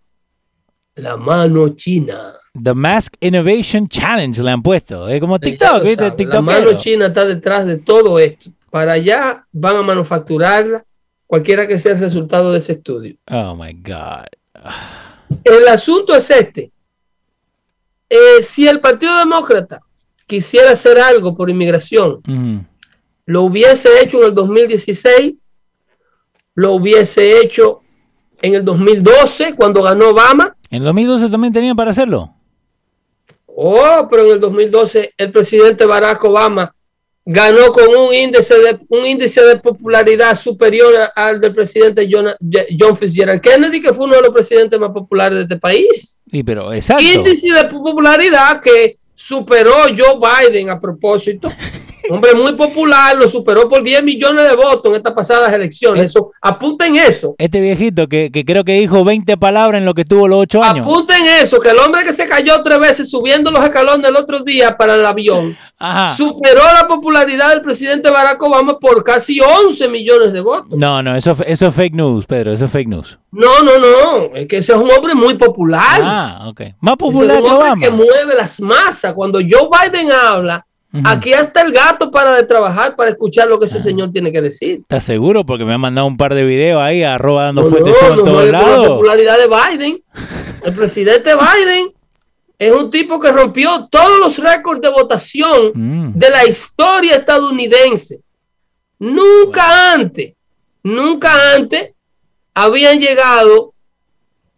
la 0.95 1.17
mano 1.17 1.69
china. 1.69 2.38
The 2.63 2.73
Mask 2.73 3.15
Innovation 3.19 3.87
Challenge 3.87 4.41
le 4.43 4.51
han 4.51 4.61
puesto. 4.61 5.07
Es 5.07 5.19
como 5.19 5.39
TikTok, 5.39 5.83
¿viste? 5.83 6.11
TikTok. 6.11 6.33
la 6.35 6.41
mano 6.41 6.73
china 6.77 7.07
está 7.07 7.25
detrás 7.25 7.65
de 7.65 7.77
todo 7.77 8.19
esto. 8.19 8.49
Para 8.69 8.93
allá 8.93 9.45
van 9.51 9.77
a 9.77 9.81
manufacturarla, 9.81 10.85
cualquiera 11.27 11.67
que 11.67 11.79
sea 11.79 11.93
el 11.93 11.99
resultado 11.99 12.51
de 12.51 12.59
ese 12.59 12.73
estudio. 12.73 13.15
Oh 13.29 13.55
my 13.55 13.73
God. 13.73 14.25
El 15.43 15.67
asunto 15.67 16.15
es 16.15 16.29
este. 16.29 16.71
Eh, 18.09 18.41
si 18.41 18.67
el 18.67 18.79
Partido 18.79 19.17
Demócrata 19.19 19.79
quisiera 20.25 20.71
hacer 20.71 20.99
algo 20.99 21.35
por 21.35 21.49
inmigración, 21.49 22.21
Mm. 22.25 22.59
lo 23.27 23.43
hubiese 23.43 23.89
hecho 24.01 24.19
en 24.21 24.25
el 24.29 24.35
2016, 24.35 25.33
lo 26.55 26.73
hubiese 26.73 27.39
hecho 27.41 27.81
en 28.41 28.55
el 28.55 28.65
2012 28.65 29.53
cuando 29.55 29.81
ganó 29.83 30.09
Obama. 30.09 30.55
En 30.71 30.83
2012 30.83 31.29
también 31.29 31.53
tenían 31.53 31.75
para 31.75 31.91
hacerlo. 31.91 32.33
Oh, 33.61 34.07
pero 34.09 34.25
en 34.25 34.31
el 34.31 34.39
2012 34.39 35.15
el 35.17 35.31
presidente 35.33 35.85
Barack 35.85 36.23
Obama 36.23 36.73
ganó 37.25 37.73
con 37.73 37.93
un 37.93 38.13
índice 38.13 38.57
de 38.57 38.79
un 38.87 39.05
índice 39.05 39.41
de 39.41 39.57
popularidad 39.57 40.33
superior 40.37 41.09
al 41.13 41.41
del 41.41 41.53
presidente 41.53 42.07
John, 42.09 42.27
John 42.79 42.95
Fitzgerald 42.95 43.41
Kennedy, 43.41 43.81
que 43.81 43.93
fue 43.93 44.05
uno 44.05 44.15
de 44.15 44.21
los 44.21 44.31
presidentes 44.31 44.79
más 44.79 44.91
populares 44.91 45.39
de 45.39 45.41
este 45.43 45.57
país. 45.57 46.17
Sí, 46.31 46.41
pero 46.41 46.71
exacto. 46.71 47.03
índice 47.03 47.51
de 47.51 47.65
popularidad 47.65 48.61
que 48.61 48.97
superó 49.13 49.73
Joe 49.95 50.17
Biden 50.47 50.69
a 50.69 50.79
propósito. 50.79 51.51
Hombre 52.09 52.33
muy 52.33 52.53
popular, 52.53 53.15
lo 53.15 53.27
superó 53.27 53.67
por 53.69 53.83
10 53.83 54.03
millones 54.03 54.49
de 54.49 54.55
votos 54.55 54.85
en 54.91 54.95
estas 54.95 55.13
pasadas 55.13 55.51
elecciones. 55.53 56.05
Eso, 56.05 56.31
apunten 56.41 56.95
eso. 56.97 57.35
Este 57.37 57.59
viejito 57.61 58.07
que, 58.07 58.31
que 58.31 58.43
creo 58.45 58.63
que 58.63 58.73
dijo 58.73 59.03
20 59.03 59.37
palabras 59.37 59.79
en 59.79 59.85
lo 59.85 59.93
que 59.93 60.05
tuvo 60.05 60.27
los 60.27 60.39
8 60.39 60.63
años. 60.63 60.85
Apunten 60.85 61.25
eso, 61.41 61.59
que 61.59 61.69
el 61.69 61.77
hombre 61.77 62.03
que 62.03 62.13
se 62.13 62.27
cayó 62.27 62.61
tres 62.61 62.79
veces 62.79 63.09
subiendo 63.09 63.51
los 63.51 63.63
escalones 63.63 64.07
el 64.07 64.15
otro 64.15 64.39
día 64.39 64.75
para 64.77 64.95
el 64.95 65.05
avión, 65.05 65.57
Ajá. 65.79 66.15
superó 66.15 66.61
la 66.73 66.87
popularidad 66.87 67.49
del 67.49 67.61
presidente 67.61 68.09
Barack 68.09 68.41
Obama 68.41 68.79
por 68.79 69.03
casi 69.03 69.39
11 69.39 69.87
millones 69.87 70.33
de 70.33 70.41
votos. 70.41 70.77
No, 70.77 71.01
no, 71.03 71.15
eso, 71.15 71.35
eso 71.45 71.67
es 71.67 71.73
fake 71.75 71.93
news, 71.93 72.25
Pedro, 72.25 72.51
eso 72.53 72.65
es 72.65 72.71
fake 72.71 72.87
news. 72.87 73.17
No, 73.31 73.59
no, 73.63 73.77
no, 73.77 74.35
es 74.35 74.47
que 74.47 74.57
ese 74.57 74.73
es 74.73 74.77
un 74.79 74.89
hombre 74.89 75.13
muy 75.13 75.35
popular. 75.37 76.01
Ah, 76.03 76.45
ok. 76.49 76.61
Más 76.79 76.93
Ese 76.93 76.97
popular 76.97 77.35
es 77.37 77.41
que 77.41 77.45
un 77.47 77.51
hombre 77.51 77.67
Obama. 77.69 77.81
que 77.81 77.91
mueve 77.91 78.35
las 78.35 78.59
masas. 78.59 79.13
Cuando 79.13 79.39
Joe 79.39 79.69
Biden 79.91 80.11
habla, 80.11 80.65
Aquí 81.03 81.31
está 81.33 81.61
el 81.61 81.71
gato 81.71 82.09
para 82.09 82.33
de 82.35 82.43
trabajar 82.43 82.95
para 82.95 83.11
escuchar 83.11 83.47
lo 83.47 83.59
que 83.59 83.65
ese 83.67 83.79
señor 83.79 84.11
tiene 84.11 84.31
que 84.31 84.41
decir. 84.41 84.79
¿Estás 84.81 85.03
seguro? 85.03 85.45
Porque 85.45 85.63
me 85.63 85.73
han 85.73 85.81
mandado 85.81 86.07
un 86.07 86.17
par 86.17 86.33
de 86.33 86.43
videos 86.43 86.81
ahí, 86.81 87.03
arroba 87.03 87.43
dando 87.45 87.61
No, 87.63 87.69
fuerte 87.69 87.91
no, 87.91 87.95
show 87.95 88.09
en 88.11 88.17
no 88.17 88.23
todos 88.23 88.41
con 88.41 88.51
la 88.51 88.59
lados. 88.59 88.87
popularidad 88.87 89.37
de 89.37 89.47
Biden. 89.77 90.03
El 90.63 90.73
presidente 90.73 91.31
Biden 91.35 91.91
es 92.57 92.71
un 92.73 92.89
tipo 92.89 93.19
que 93.19 93.31
rompió 93.31 93.87
todos 93.91 94.19
los 94.19 94.37
récords 94.39 94.81
de 94.81 94.89
votación 94.89 95.71
Mm. 95.75 96.13
de 96.17 96.29
la 96.31 96.45
historia 96.47 97.13
estadounidense. 97.17 98.21
Nunca 98.97 99.93
antes, 99.93 100.33
nunca 100.83 101.53
antes 101.55 101.91
habían 102.53 102.99
llegado 102.99 103.73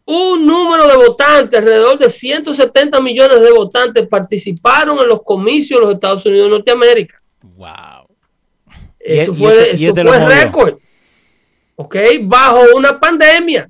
un 0.06 0.46
número 0.46 0.88
de 0.88 0.96
votantes, 0.96 1.60
alrededor 1.60 1.98
de 1.98 2.10
170 2.10 3.00
millones 3.02 3.42
de 3.42 3.52
votantes 3.52 4.08
participaron 4.08 5.00
en 5.00 5.08
los 5.08 5.22
comicios 5.24 5.80
de 5.80 5.86
los 5.86 5.96
Estados 5.96 6.26
Unidos 6.26 6.46
de 6.48 6.52
Norteamérica. 6.52 7.22
Wow. 7.42 8.08
Eso 9.00 9.32
y 9.32 9.36
fue, 9.36 9.72
este- 9.72 9.86
eso 9.86 9.96
este 9.96 10.26
récord. 10.26 10.78
¿Ok? 11.76 11.96
Bajo 12.24 12.60
una 12.76 13.00
pandemia, 13.00 13.70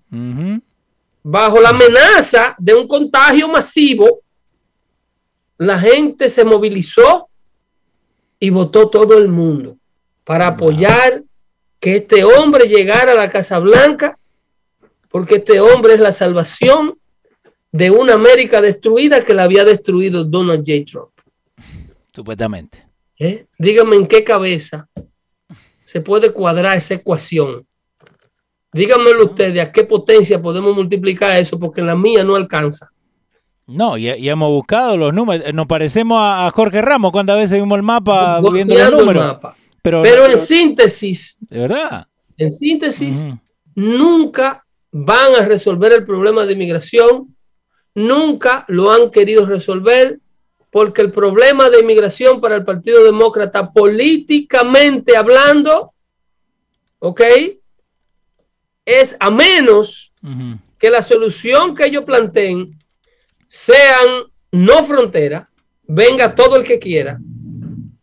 bajo 1.24 1.62
la 1.62 1.70
amenaza 1.70 2.56
de 2.58 2.74
un 2.74 2.88
contagio 2.88 3.48
masivo, 3.48 4.22
la 5.58 5.80
gente 5.80 6.30
se 6.30 6.44
movilizó 6.44 7.30
y 8.40 8.50
votó 8.50 8.90
todo 8.90 9.18
el 9.18 9.28
mundo 9.28 9.78
para 10.24 10.48
apoyar 10.48 11.24
que 11.80 11.98
este 11.98 12.24
hombre 12.24 12.68
llegara 12.68 13.12
a 13.14 13.16
la 13.16 13.30
Casa 13.30 13.60
Blanca, 13.60 14.18
porque 15.12 15.36
este 15.36 15.60
hombre 15.60 15.94
es 15.96 16.00
la 16.00 16.12
salvación 16.12 16.98
de 17.72 17.92
una 17.92 18.14
América 18.14 18.62
destruida 18.62 19.24
que 19.24 19.34
la 19.34 19.44
había 19.44 19.64
destruido 19.64 20.24
Donald 20.24 20.64
J. 20.66 20.84
Trump. 20.86 21.12
Supuestamente. 22.14 22.86
¿Eh? 23.18 23.46
Díganme 23.58 23.96
en 23.96 24.08
qué 24.08 24.24
cabeza 24.24 24.90
se 25.84 26.02
puede 26.02 26.32
cuadrar 26.32 26.78
esa 26.78 26.96
ecuación. 26.96 27.66
Díganmelo 28.74 29.26
ustedes, 29.26 29.68
a 29.68 29.72
qué 29.72 29.84
potencia 29.84 30.42
podemos 30.42 30.74
multiplicar 30.76 31.38
eso, 31.38 31.60
porque 31.60 31.82
la 31.82 31.96
mía 31.96 32.24
no 32.24 32.36
alcanza. 32.36 32.90
No, 33.68 33.98
ya 33.98 34.16
hemos 34.16 34.50
buscado 34.50 34.98
los 34.98 35.14
números. 35.14 35.54
Nos 35.54 35.68
parecemos 35.68 36.18
a, 36.20 36.48
a 36.48 36.52
Jorge 36.52 36.82
Ramos 36.82 37.12
cuántas 37.12 37.38
veces 37.38 37.60
vimos 37.60 37.76
el 37.78 37.84
mapa 37.84 38.40
viendo 38.52 38.74
los 38.74 38.84
el 38.90 38.98
números. 38.98 39.26
mapa. 39.26 39.56
Pero, 39.82 40.04
Pero 40.04 40.26
en 40.26 40.38
síntesis, 40.38 41.38
de 41.42 41.60
verdad. 41.60 42.08
en 42.38 42.52
síntesis, 42.52 43.28
nunca 43.76 44.66
van 44.92 45.36
a 45.36 45.46
resolver 45.46 45.94
el 45.94 46.06
problema 46.06 46.46
de 46.46 46.54
inmigración, 46.54 47.36
nunca 47.96 48.66
lo 48.68 48.92
han 48.92 49.10
querido 49.10 49.46
resolver, 49.46 50.20
porque 50.70 51.02
el 51.02 51.12
problema 51.12 51.70
de 51.70 51.80
inmigración 51.80 52.40
para 52.40 52.56
el 52.56 52.64
Partido 52.64 53.04
Demócrata, 53.04 53.72
políticamente 53.72 55.18
hablando, 55.18 55.94
¿ok? 57.00 57.22
Es 58.86 59.18
a 59.20 59.30
menos 59.30 60.14
que 60.78 60.90
la 60.90 61.04
solución 61.04 61.76
que 61.76 61.86
ellos 61.86 62.04
planteen 62.04 62.78
sean 63.48 64.24
no 64.52 64.84
frontera, 64.84 65.50
venga 65.84 66.34
todo 66.36 66.56
el 66.56 66.64
que 66.64 66.80
quiera. 66.80 67.20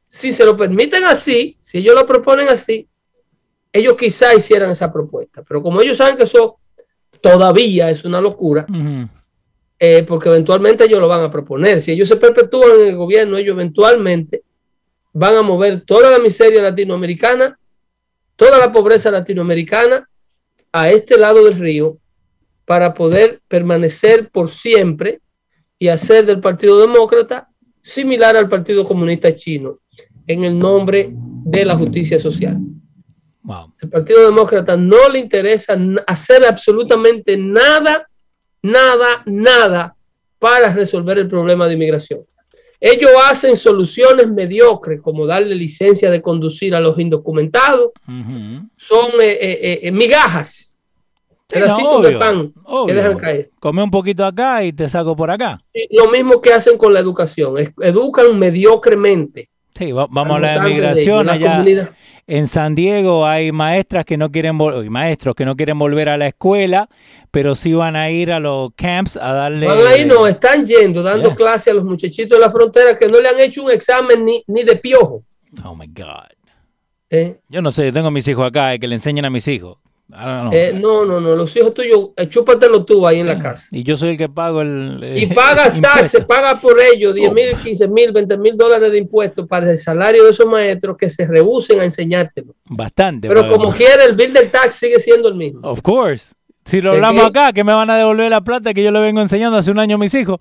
Si 0.07 0.33
se 0.33 0.45
lo 0.45 0.57
permiten 0.57 1.05
así, 1.05 1.57
si 1.61 1.79
ellos 1.79 1.95
lo 1.95 2.07
proponen 2.07 2.49
así, 2.49 2.89
ellos 3.73 3.97
quizá 3.97 4.35
hicieran 4.35 4.71
esa 4.71 4.93
propuesta. 4.93 5.43
Pero 5.43 5.63
como 5.63 5.81
ellos 5.81 5.97
saben 5.97 6.17
que 6.17 6.25
eso 6.25 6.59
todavía 7.21 7.91
es 7.91 8.05
una 8.05 8.21
locura, 8.21 8.67
eh, 9.79 10.05
porque 10.07 10.29
eventualmente 10.29 10.85
ellos 10.85 11.01
lo 11.01 11.09
van 11.09 11.23
a 11.23 11.31
proponer. 11.31 11.81
Si 11.81 11.93
ellos 11.93 12.09
se 12.09 12.17
perpetúan 12.17 12.81
en 12.81 12.89
el 12.89 12.97
gobierno, 12.97 13.37
ellos 13.37 13.55
eventualmente 13.55 14.43
van 15.13 15.37
a 15.37 15.43
mover 15.43 15.83
toda 15.83 16.11
la 16.11 16.19
miseria 16.19 16.63
latinoamericana, 16.63 17.59
toda 18.37 18.59
la 18.59 18.73
pobreza 18.73 19.11
latinoamericana 19.11 20.09
a 20.73 20.91
este 20.91 21.17
lado 21.19 21.45
del 21.45 21.59
río 21.59 21.99
para 22.65 22.95
poder 22.95 23.41
permanecer 23.49 24.31
por 24.31 24.51
siempre 24.51 25.21
y 25.79 25.89
hacer 25.89 26.27
del 26.27 26.41
Partido 26.41 26.81
Demócrata 26.81 27.49
similar 27.83 28.37
al 28.37 28.49
Partido 28.49 28.85
Comunista 28.85 29.35
Chino 29.35 29.77
en 30.27 30.45
el 30.45 30.59
nombre 30.59 31.11
de 31.13 31.65
la 31.65 31.75
justicia 31.75 32.19
social. 32.19 32.59
Wow. 33.43 33.73
El 33.81 33.89
Partido 33.89 34.25
Demócrata 34.25 34.77
no 34.77 35.09
le 35.09 35.21
interesa 35.21 35.79
hacer 36.07 36.45
absolutamente 36.45 37.37
nada, 37.37 38.09
nada, 38.63 39.23
nada 39.27 39.97
para 40.39 40.73
resolver 40.73 41.19
el 41.19 41.29
problema 41.29 41.67
de 41.67 41.75
inmigración. 41.75 42.21
Ellos 42.81 43.11
hacen 43.29 43.57
soluciones 43.57 44.29
mediocres, 44.29 45.01
como 45.01 45.27
darle 45.27 45.55
licencia 45.55 46.11
de 46.11 46.23
conducir 46.23 46.75
a 46.75 46.81
los 46.81 46.99
indocumentados. 46.99 47.91
Son 48.77 49.07
eh, 49.21 49.39
eh, 49.41 49.81
eh, 49.83 49.93
migajas. 49.93 50.79
pedacitos 51.49 52.03
de 52.03 52.17
pan 52.17 52.53
que 52.87 52.95
dejan 52.95 53.17
caer. 53.17 53.51
Come 53.59 53.83
un 53.83 53.91
poquito 53.91 54.25
acá 54.25 54.63
y 54.63 54.73
te 54.73 54.89
saco 54.89 55.17
por 55.17 55.31
acá. 55.31 55.61
lo 55.91 56.11
mismo 56.11 56.41
que 56.41 56.53
hacen 56.53 56.79
con 56.79 56.95
la 56.95 57.01
educación. 57.01 57.55
Educan 57.81 58.39
mediocremente. 58.39 59.49
Sí, 59.75 59.93
vamos 59.93 60.37
a 60.37 60.41
la 60.41 60.57
inmigración 60.57 61.29
allá. 61.29 61.65
En 62.27 62.47
San 62.47 62.75
Diego 62.75 63.27
hay 63.27 63.53
maestras 63.53 64.05
que 64.05 64.19
no 64.19 64.31
quieren 64.31 64.59
maestros 64.91 65.35
que 65.35 65.47
no 65.47 65.57
quieren 65.57 65.79
volver 65.79 66.11
a 66.11 66.19
la 66.19 66.27
escuela, 66.27 66.89
pero 67.31 67.55
sí 67.55 67.73
van 67.73 67.97
a 67.97 68.11
ir 68.11 68.33
a 68.33 68.39
los 68.39 68.71
camps 68.75 69.17
a 69.17 69.33
darle. 69.33 69.67
Van 69.67 69.79
ahí 69.87 70.05
no, 70.05 70.27
están 70.27 70.67
yendo, 70.67 71.03
dando 71.03 71.35
clase 71.35 71.71
a 71.71 71.75
los 71.75 71.85
muchachitos 71.85 72.39
de 72.39 72.45
la 72.45 72.53
frontera 72.53 72.99
que 72.99 73.09
no 73.09 73.19
le 73.19 73.29
han 73.29 73.41
hecho 73.41 73.63
un 73.63 73.71
examen 73.71 74.27
ni, 74.27 74.45
ni 74.47 74.63
de 74.63 74.77
piojo. 74.77 75.25
Oh 75.65 75.75
my 75.75 75.87
God. 75.87 76.29
¿Eh? 77.09 77.41
Yo 77.49 77.63
no 77.63 77.73
sé, 77.73 77.87
yo 77.87 77.93
tengo 77.95 78.11
mis 78.11 78.29
hijos 78.29 78.47
acá, 78.47 78.77
que 78.79 78.87
le 78.87 78.97
enseñan 78.97 79.25
a 79.25 79.31
mis 79.31 79.49
hijos. 79.49 79.79
Eh, 80.11 80.73
no, 80.75 81.05
no, 81.05 81.21
no, 81.21 81.37
los 81.37 81.55
hijos 81.55 81.75
tuyos, 81.75 82.11
eh, 82.17 82.27
chúpatelo 82.31 82.83
tú 82.83 83.07
ahí 83.07 83.21
en 83.21 83.27
la 83.27 83.39
casa. 83.39 83.69
Y 83.73 83.83
yo 83.83 83.99
soy 83.99 84.11
el 84.11 84.19
que 84.19 84.29
pago 84.31 84.63
el. 84.63 85.01
y 85.17 85.27
pagas 85.27 85.79
taxes, 85.83 86.25
paga 86.25 86.59
por 86.59 86.81
ello 86.81 87.13
10 87.13 87.33
mil, 87.33 87.55
15 87.57 87.89
mil, 87.89 88.13
20 88.13 88.39
mil 88.39 88.57
dólares 88.57 88.91
de 88.91 88.99
impuestos 88.99 89.47
para 89.47 89.71
el 89.71 89.77
salario 89.77 90.25
de 90.25 90.31
esos 90.31 90.47
maestros 90.47 90.97
que 90.97 91.11
se 91.11 91.27
rehúsen 91.27 91.81
a 91.81 91.85
enseñártelo. 91.85 92.55
Bastante. 92.65 93.29
Pero 93.29 93.51
como 93.51 93.71
quiera, 93.71 94.05
el 94.05 94.17
bill 94.17 94.33
del 94.33 94.51
tax 94.51 94.77
sigue 94.77 94.99
siendo 94.99 95.29
el 95.29 95.35
mismo. 95.35 95.61
Of 95.63 95.83
course. 95.83 96.33
Si 96.65 96.81
lo 96.81 96.93
hablamos 96.93 97.27
acá, 97.27 97.53
que 97.53 97.63
me 97.63 97.73
van 97.73 97.91
a 97.91 97.97
devolver 97.99 98.31
la 98.31 98.41
plata 98.41 98.73
que 98.73 98.83
yo 98.83 98.91
le 98.91 99.01
vengo 99.01 99.21
enseñando 99.21 99.59
hace 99.59 99.71
un 99.71 99.79
año 99.79 99.97
a 99.97 99.99
mis 99.99 100.15
hijos. 100.15 100.41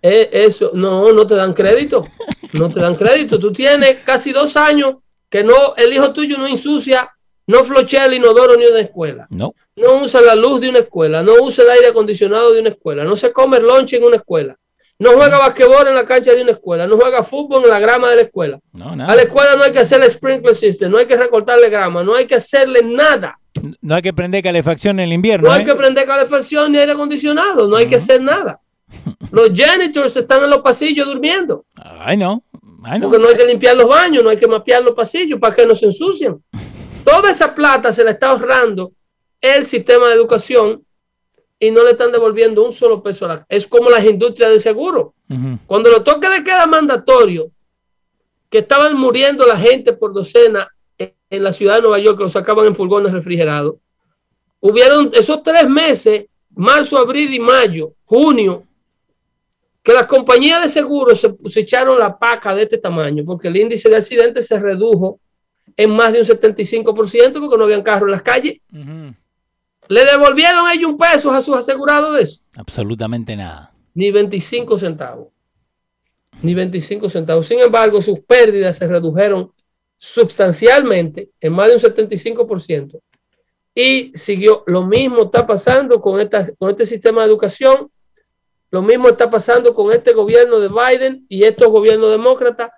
Eh, 0.00 0.28
eso, 0.32 0.70
no, 0.74 1.12
no 1.12 1.26
te 1.26 1.34
dan 1.34 1.54
crédito. 1.54 2.06
No 2.52 2.70
te 2.70 2.80
dan 2.80 2.94
crédito. 2.96 3.38
Tú 3.38 3.52
tienes 3.52 3.98
casi 4.04 4.32
dos 4.32 4.56
años 4.56 4.96
que 5.28 5.42
no, 5.42 5.74
el 5.76 5.92
hijo 5.92 6.12
tuyo 6.12 6.36
no 6.36 6.46
ensucia 6.46 7.10
no 7.46 7.64
flochea 7.64 8.06
el 8.06 8.14
inodoro 8.14 8.56
ni 8.56 8.66
una 8.66 8.80
escuela. 8.80 9.26
No. 9.30 9.54
No 9.76 10.02
usa 10.02 10.20
la 10.20 10.34
luz 10.34 10.60
de 10.60 10.68
una 10.68 10.80
escuela. 10.80 11.22
No 11.22 11.34
usa 11.42 11.64
el 11.64 11.70
aire 11.70 11.88
acondicionado 11.88 12.52
de 12.52 12.60
una 12.60 12.68
escuela. 12.70 13.04
No 13.04 13.16
se 13.16 13.32
come 13.32 13.58
el 13.58 13.64
lunch 13.64 13.94
en 13.94 14.04
una 14.04 14.16
escuela. 14.16 14.56
No 14.98 15.12
juega 15.12 15.38
basquetbol 15.38 15.88
en 15.88 15.94
la 15.96 16.04
cancha 16.04 16.32
de 16.32 16.42
una 16.42 16.52
escuela. 16.52 16.86
No 16.86 16.96
juega 16.96 17.24
fútbol 17.24 17.64
en 17.64 17.70
la 17.70 17.80
grama 17.80 18.10
de 18.10 18.16
la 18.16 18.22
escuela. 18.22 18.60
No, 18.72 18.92
A 18.92 19.16
la 19.16 19.22
escuela 19.22 19.56
no 19.56 19.64
hay 19.64 19.72
que 19.72 19.80
hacerle 19.80 20.08
sprinkler 20.08 20.54
system. 20.54 20.92
No 20.92 20.98
hay 20.98 21.06
que 21.06 21.16
recortarle 21.16 21.68
grama. 21.70 22.04
No 22.04 22.14
hay 22.14 22.26
que 22.26 22.36
hacerle 22.36 22.82
nada. 22.82 23.38
No 23.80 23.96
hay 23.96 24.02
que 24.02 24.12
prender 24.12 24.42
calefacción 24.42 25.00
en 25.00 25.06
el 25.06 25.12
invierno. 25.12 25.48
No 25.48 25.54
hay 25.54 25.62
¿eh? 25.62 25.64
que 25.64 25.74
prender 25.74 26.06
calefacción 26.06 26.70
ni 26.70 26.78
aire 26.78 26.92
acondicionado. 26.92 27.66
No 27.66 27.76
hay 27.76 27.86
que 27.86 27.96
hacer 27.96 28.20
nada. 28.20 28.60
Los 29.32 29.50
janitors 29.54 30.16
están 30.16 30.44
en 30.44 30.50
los 30.50 30.58
pasillos 30.58 31.06
durmiendo. 31.06 31.64
Ay, 31.76 32.16
no. 32.16 32.44
Porque 33.00 33.18
no 33.18 33.28
hay 33.28 33.36
que 33.36 33.46
limpiar 33.46 33.76
los 33.76 33.88
baños, 33.88 34.24
no 34.24 34.30
hay 34.30 34.36
que 34.36 34.46
mapear 34.46 34.82
los 34.82 34.92
pasillos 34.92 35.38
para 35.38 35.54
que 35.54 35.64
no 35.64 35.74
se 35.74 35.86
ensucien. 35.86 36.42
Toda 37.04 37.30
esa 37.30 37.54
plata 37.54 37.92
se 37.92 38.04
la 38.04 38.12
está 38.12 38.30
ahorrando 38.30 38.92
el 39.40 39.66
sistema 39.66 40.08
de 40.08 40.14
educación 40.14 40.84
y 41.58 41.70
no 41.70 41.84
le 41.84 41.92
están 41.92 42.10
devolviendo 42.10 42.64
un 42.64 42.72
solo 42.72 43.02
peso. 43.02 43.24
A 43.24 43.28
la, 43.28 43.46
es 43.48 43.66
como 43.66 43.88
las 43.88 44.04
industrias 44.04 44.50
de 44.50 44.60
seguro. 44.60 45.14
Cuando 45.66 45.90
lo 45.90 46.02
toque 46.02 46.28
de 46.28 46.44
queda 46.44 46.66
mandatorio, 46.66 47.50
que 48.50 48.58
estaban 48.58 48.94
muriendo 48.96 49.46
la 49.46 49.56
gente 49.56 49.94
por 49.94 50.12
docena 50.12 50.68
en, 50.98 51.42
la 51.42 51.52
ciudad 51.52 51.76
de 51.76 51.82
Nueva 51.82 51.98
York, 52.00 52.18
que 52.18 52.24
lo 52.24 52.28
sacaban 52.28 52.66
en 52.66 52.76
furgones 52.76 53.12
refrigerados, 53.12 53.76
hubieron 54.60 55.10
esos 55.14 55.42
tres 55.42 55.66
meses, 55.68 56.26
marzo, 56.54 56.98
abril 56.98 57.32
y 57.32 57.40
mayo, 57.40 57.94
junio, 58.04 58.64
que 59.82 59.94
las 59.94 60.06
compañías 60.06 60.62
de 60.62 60.68
seguros 60.68 61.18
se, 61.18 61.34
se, 61.46 61.60
echaron 61.60 61.98
la 61.98 62.18
paca 62.18 62.54
de 62.54 62.64
este 62.64 62.76
tamaño, 62.76 63.24
porque 63.24 63.48
el 63.48 63.56
índice 63.56 63.88
de 63.88 63.96
accidentes 63.96 64.46
se 64.46 64.60
redujo 64.60 65.18
en 65.76 65.90
más 65.90 66.12
de 66.12 66.20
un 66.20 66.24
75% 66.24 67.40
porque 67.40 67.58
no 67.58 67.64
habían 67.64 67.82
carros 67.82 68.04
en 68.04 68.12
las 68.12 68.22
calles. 68.22 68.58
¿Le 69.88 70.04
devolvieron 70.04 70.70
ellos 70.70 70.90
un 70.90 70.96
peso 70.96 71.30
a 71.30 71.42
sus 71.42 71.56
asegurados 71.56 72.16
de 72.16 72.22
eso? 72.22 72.44
Absolutamente 72.56 73.36
nada. 73.36 73.74
Ni 73.94 74.10
25 74.10 74.78
centavos. 74.78 75.28
Ni 76.40 76.54
25 76.54 77.08
centavos. 77.08 77.46
Sin 77.46 77.58
embargo, 77.58 78.00
sus 78.00 78.20
pérdidas 78.20 78.78
se 78.78 78.86
redujeron 78.86 79.52
sustancialmente 79.98 81.30
en 81.40 81.52
más 81.52 81.68
de 81.68 81.74
un 81.74 81.80
75%. 81.80 83.00
Y 83.74 84.12
siguió, 84.14 84.64
lo 84.66 84.84
mismo 84.84 85.22
está 85.22 85.46
pasando 85.46 86.00
con, 86.00 86.20
esta, 86.20 86.52
con 86.56 86.70
este 86.70 86.86
sistema 86.86 87.22
de 87.22 87.28
educación, 87.28 87.90
lo 88.70 88.82
mismo 88.82 89.08
está 89.08 89.30
pasando 89.30 89.74
con 89.74 89.92
este 89.92 90.12
gobierno 90.12 90.58
de 90.58 90.68
Biden 90.68 91.26
y 91.28 91.44
estos 91.44 91.68
gobiernos 91.68 92.10
demócratas 92.10 92.70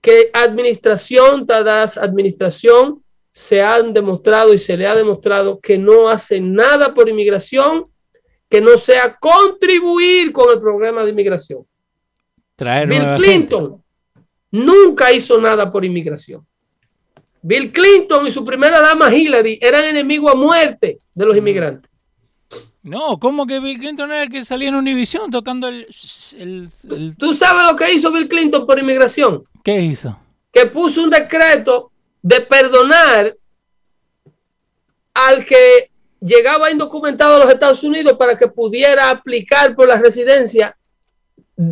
que 0.00 0.30
administración 0.32 1.46
tras 1.46 1.98
administración 1.98 3.02
se 3.30 3.62
han 3.62 3.92
demostrado 3.92 4.54
y 4.54 4.58
se 4.58 4.76
le 4.76 4.86
ha 4.86 4.94
demostrado 4.94 5.60
que 5.60 5.78
no 5.78 6.08
hacen 6.08 6.54
nada 6.54 6.94
por 6.94 7.08
inmigración 7.08 7.86
que 8.48 8.60
no 8.60 8.76
sea 8.76 9.16
contribuir 9.16 10.32
con 10.32 10.50
el 10.52 10.58
problema 10.58 11.04
de 11.04 11.10
inmigración. 11.10 11.64
Bill 12.58 13.14
Clinton 13.16 13.82
nunca 14.50 15.12
hizo 15.12 15.40
nada 15.40 15.70
por 15.70 15.84
inmigración. 15.84 16.44
Bill 17.42 17.72
Clinton 17.72 18.26
y 18.26 18.32
su 18.32 18.44
primera 18.44 18.80
dama 18.80 19.14
Hillary 19.14 19.58
eran 19.62 19.84
enemigos 19.84 20.32
a 20.32 20.36
muerte 20.36 20.98
de 21.14 21.24
los 21.24 21.36
inmigrantes. 21.36 21.90
No, 22.82 23.18
¿cómo 23.18 23.46
que 23.46 23.60
Bill 23.60 23.78
Clinton 23.78 24.10
era 24.10 24.24
el 24.24 24.30
que 24.30 24.44
salía 24.44 24.68
en 24.68 24.74
Univision 24.74 25.30
tocando 25.30 25.68
el, 25.68 25.86
¿Tú 27.18 27.34
sabes 27.34 27.70
lo 27.70 27.76
que 27.76 27.92
hizo 27.92 28.10
Bill 28.10 28.28
Clinton 28.28 28.66
por 28.66 28.78
inmigración? 28.78 29.44
¿Qué 29.62 29.80
hizo? 29.80 30.18
Que 30.52 30.66
puso 30.66 31.02
un 31.02 31.10
decreto 31.10 31.92
de 32.22 32.40
perdonar 32.40 33.36
al 35.14 35.44
que 35.44 35.90
llegaba 36.20 36.70
indocumentado 36.70 37.36
a 37.36 37.38
los 37.38 37.50
Estados 37.50 37.82
Unidos 37.82 38.14
para 38.18 38.36
que 38.36 38.48
pudiera 38.48 39.10
aplicar 39.10 39.74
por 39.74 39.88
la 39.88 39.96
residencia 39.96 40.76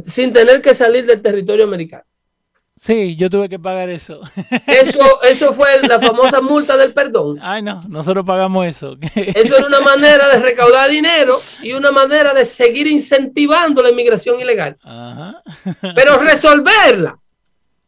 sin 0.05 0.33
tener 0.33 0.61
que 0.61 0.75
salir 0.75 1.07
del 1.07 1.23
territorio 1.23 1.65
americano. 1.65 2.05
Sí, 2.81 3.17
yo 3.17 3.29
tuve 3.29 3.49
que 3.49 3.59
pagar 3.59 3.89
eso. 3.89 4.21
Eso, 4.67 5.23
eso 5.23 5.53
fue 5.53 5.83
la 5.83 5.99
famosa 6.07 6.41
multa 6.41 6.77
del 6.77 6.93
perdón. 6.93 7.39
Ay, 7.43 7.61
no, 7.61 7.81
nosotros 7.89 8.25
pagamos 8.25 8.67
eso. 8.67 8.97
Eso 9.15 9.57
era 9.57 9.67
una 9.67 9.81
manera 9.81 10.29
de 10.29 10.41
recaudar 10.41 10.89
dinero 10.89 11.41
y 11.61 11.73
una 11.73 11.91
manera 11.91 12.33
de 12.33 12.45
seguir 12.45 12.87
incentivando 12.87 13.83
la 13.83 13.91
inmigración 13.91 14.41
ilegal. 14.41 14.77
Pero 15.95 16.19
resolverla, 16.19 17.19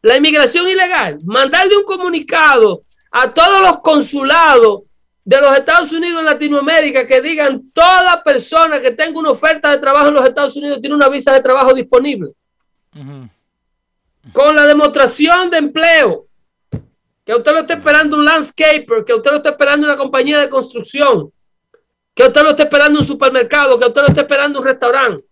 la 0.01 0.17
inmigración 0.17 0.67
ilegal, 0.69 1.19
mandarle 1.23 1.77
un 1.77 1.83
comunicado 1.83 2.83
a 3.11 3.33
todos 3.33 3.61
los 3.61 3.79
consulados 3.81 4.81
de 5.23 5.39
los 5.39 5.57
Estados 5.57 5.91
Unidos 5.91 6.19
en 6.19 6.25
Latinoamérica 6.25 7.05
que 7.05 7.21
digan 7.21 7.71
toda 7.71 8.23
persona 8.23 8.79
que 8.79 8.91
tenga 8.91 9.19
una 9.19 9.31
oferta 9.31 9.69
de 9.69 9.77
trabajo 9.77 10.07
en 10.07 10.15
los 10.15 10.25
Estados 10.25 10.55
Unidos 10.55 10.79
tiene 10.81 10.95
una 10.95 11.09
visa 11.09 11.33
de 11.33 11.41
trabajo 11.41 11.73
disponible 11.73 12.31
con 14.33 14.55
la 14.55 14.65
demostración 14.65 15.49
de 15.49 15.57
empleo, 15.57 16.27
que 17.25 17.33
usted 17.33 17.51
lo 17.51 17.59
esté 17.59 17.73
esperando 17.73 18.17
un 18.17 18.25
landscaper, 18.25 19.03
que 19.05 19.13
usted 19.13 19.31
lo 19.31 19.37
esté 19.37 19.49
esperando 19.49 19.87
una 19.87 19.97
compañía 19.97 20.39
de 20.39 20.49
construcción, 20.49 21.31
que 22.13 22.23
usted 22.23 22.41
lo 22.43 22.49
esté 22.51 22.63
esperando 22.63 22.99
un 22.99 23.05
supermercado, 23.05 23.79
que 23.79 23.85
usted 23.85 24.01
lo 24.01 24.07
esté 24.07 24.21
esperando 24.21 24.59
un 24.59 24.65
restaurante, 24.65 25.23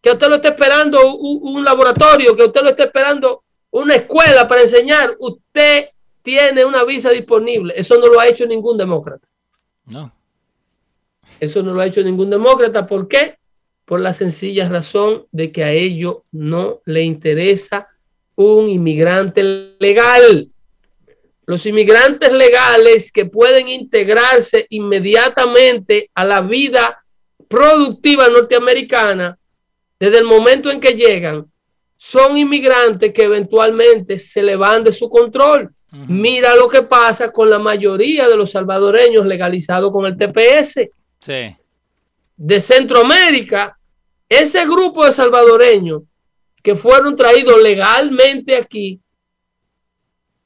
que 0.00 0.10
usted 0.10 0.28
lo 0.28 0.36
esté 0.36 0.48
esperando 0.48 1.14
un, 1.14 1.64
laboratorio, 1.64 2.34
que 2.34 2.44
usted 2.44 2.62
lo 2.62 2.70
esté 2.70 2.84
esperando 2.84 3.44
una 3.72 3.96
escuela 3.96 4.46
para 4.46 4.60
enseñar, 4.60 5.16
usted 5.18 5.88
tiene 6.22 6.64
una 6.64 6.84
visa 6.84 7.10
disponible. 7.10 7.74
Eso 7.76 7.98
no 7.98 8.06
lo 8.06 8.20
ha 8.20 8.28
hecho 8.28 8.46
ningún 8.46 8.78
demócrata. 8.78 9.26
No. 9.86 10.14
Eso 11.40 11.62
no 11.62 11.74
lo 11.74 11.80
ha 11.80 11.86
hecho 11.86 12.02
ningún 12.02 12.30
demócrata. 12.30 12.86
¿Por 12.86 13.08
qué? 13.08 13.38
Por 13.84 14.00
la 14.00 14.14
sencilla 14.14 14.68
razón 14.68 15.26
de 15.32 15.50
que 15.50 15.64
a 15.64 15.72
ellos 15.72 16.18
no 16.30 16.80
le 16.84 17.02
interesa 17.02 17.88
un 18.36 18.68
inmigrante 18.68 19.74
legal. 19.78 20.50
Los 21.46 21.66
inmigrantes 21.66 22.30
legales 22.30 23.10
que 23.10 23.24
pueden 23.24 23.68
integrarse 23.68 24.66
inmediatamente 24.68 26.10
a 26.14 26.24
la 26.24 26.42
vida 26.42 27.00
productiva 27.48 28.28
norteamericana 28.28 29.38
desde 29.98 30.18
el 30.18 30.24
momento 30.24 30.70
en 30.70 30.80
que 30.80 30.94
llegan, 30.94 31.51
son 32.04 32.36
inmigrantes 32.36 33.12
que 33.12 33.22
eventualmente 33.22 34.18
se 34.18 34.42
le 34.42 34.56
van 34.56 34.82
de 34.82 34.90
su 34.90 35.08
control. 35.08 35.72
Mira 36.08 36.56
lo 36.56 36.66
que 36.66 36.82
pasa 36.82 37.30
con 37.30 37.48
la 37.48 37.60
mayoría 37.60 38.28
de 38.28 38.36
los 38.36 38.50
salvadoreños 38.50 39.24
legalizados 39.24 39.92
con 39.92 40.06
el 40.06 40.16
TPS. 40.16 40.90
De 42.36 42.60
Centroamérica, 42.60 43.78
ese 44.28 44.66
grupo 44.66 45.06
de 45.06 45.12
salvadoreños 45.12 46.02
que 46.60 46.74
fueron 46.74 47.14
traídos 47.14 47.62
legalmente 47.62 48.56
aquí, 48.56 49.00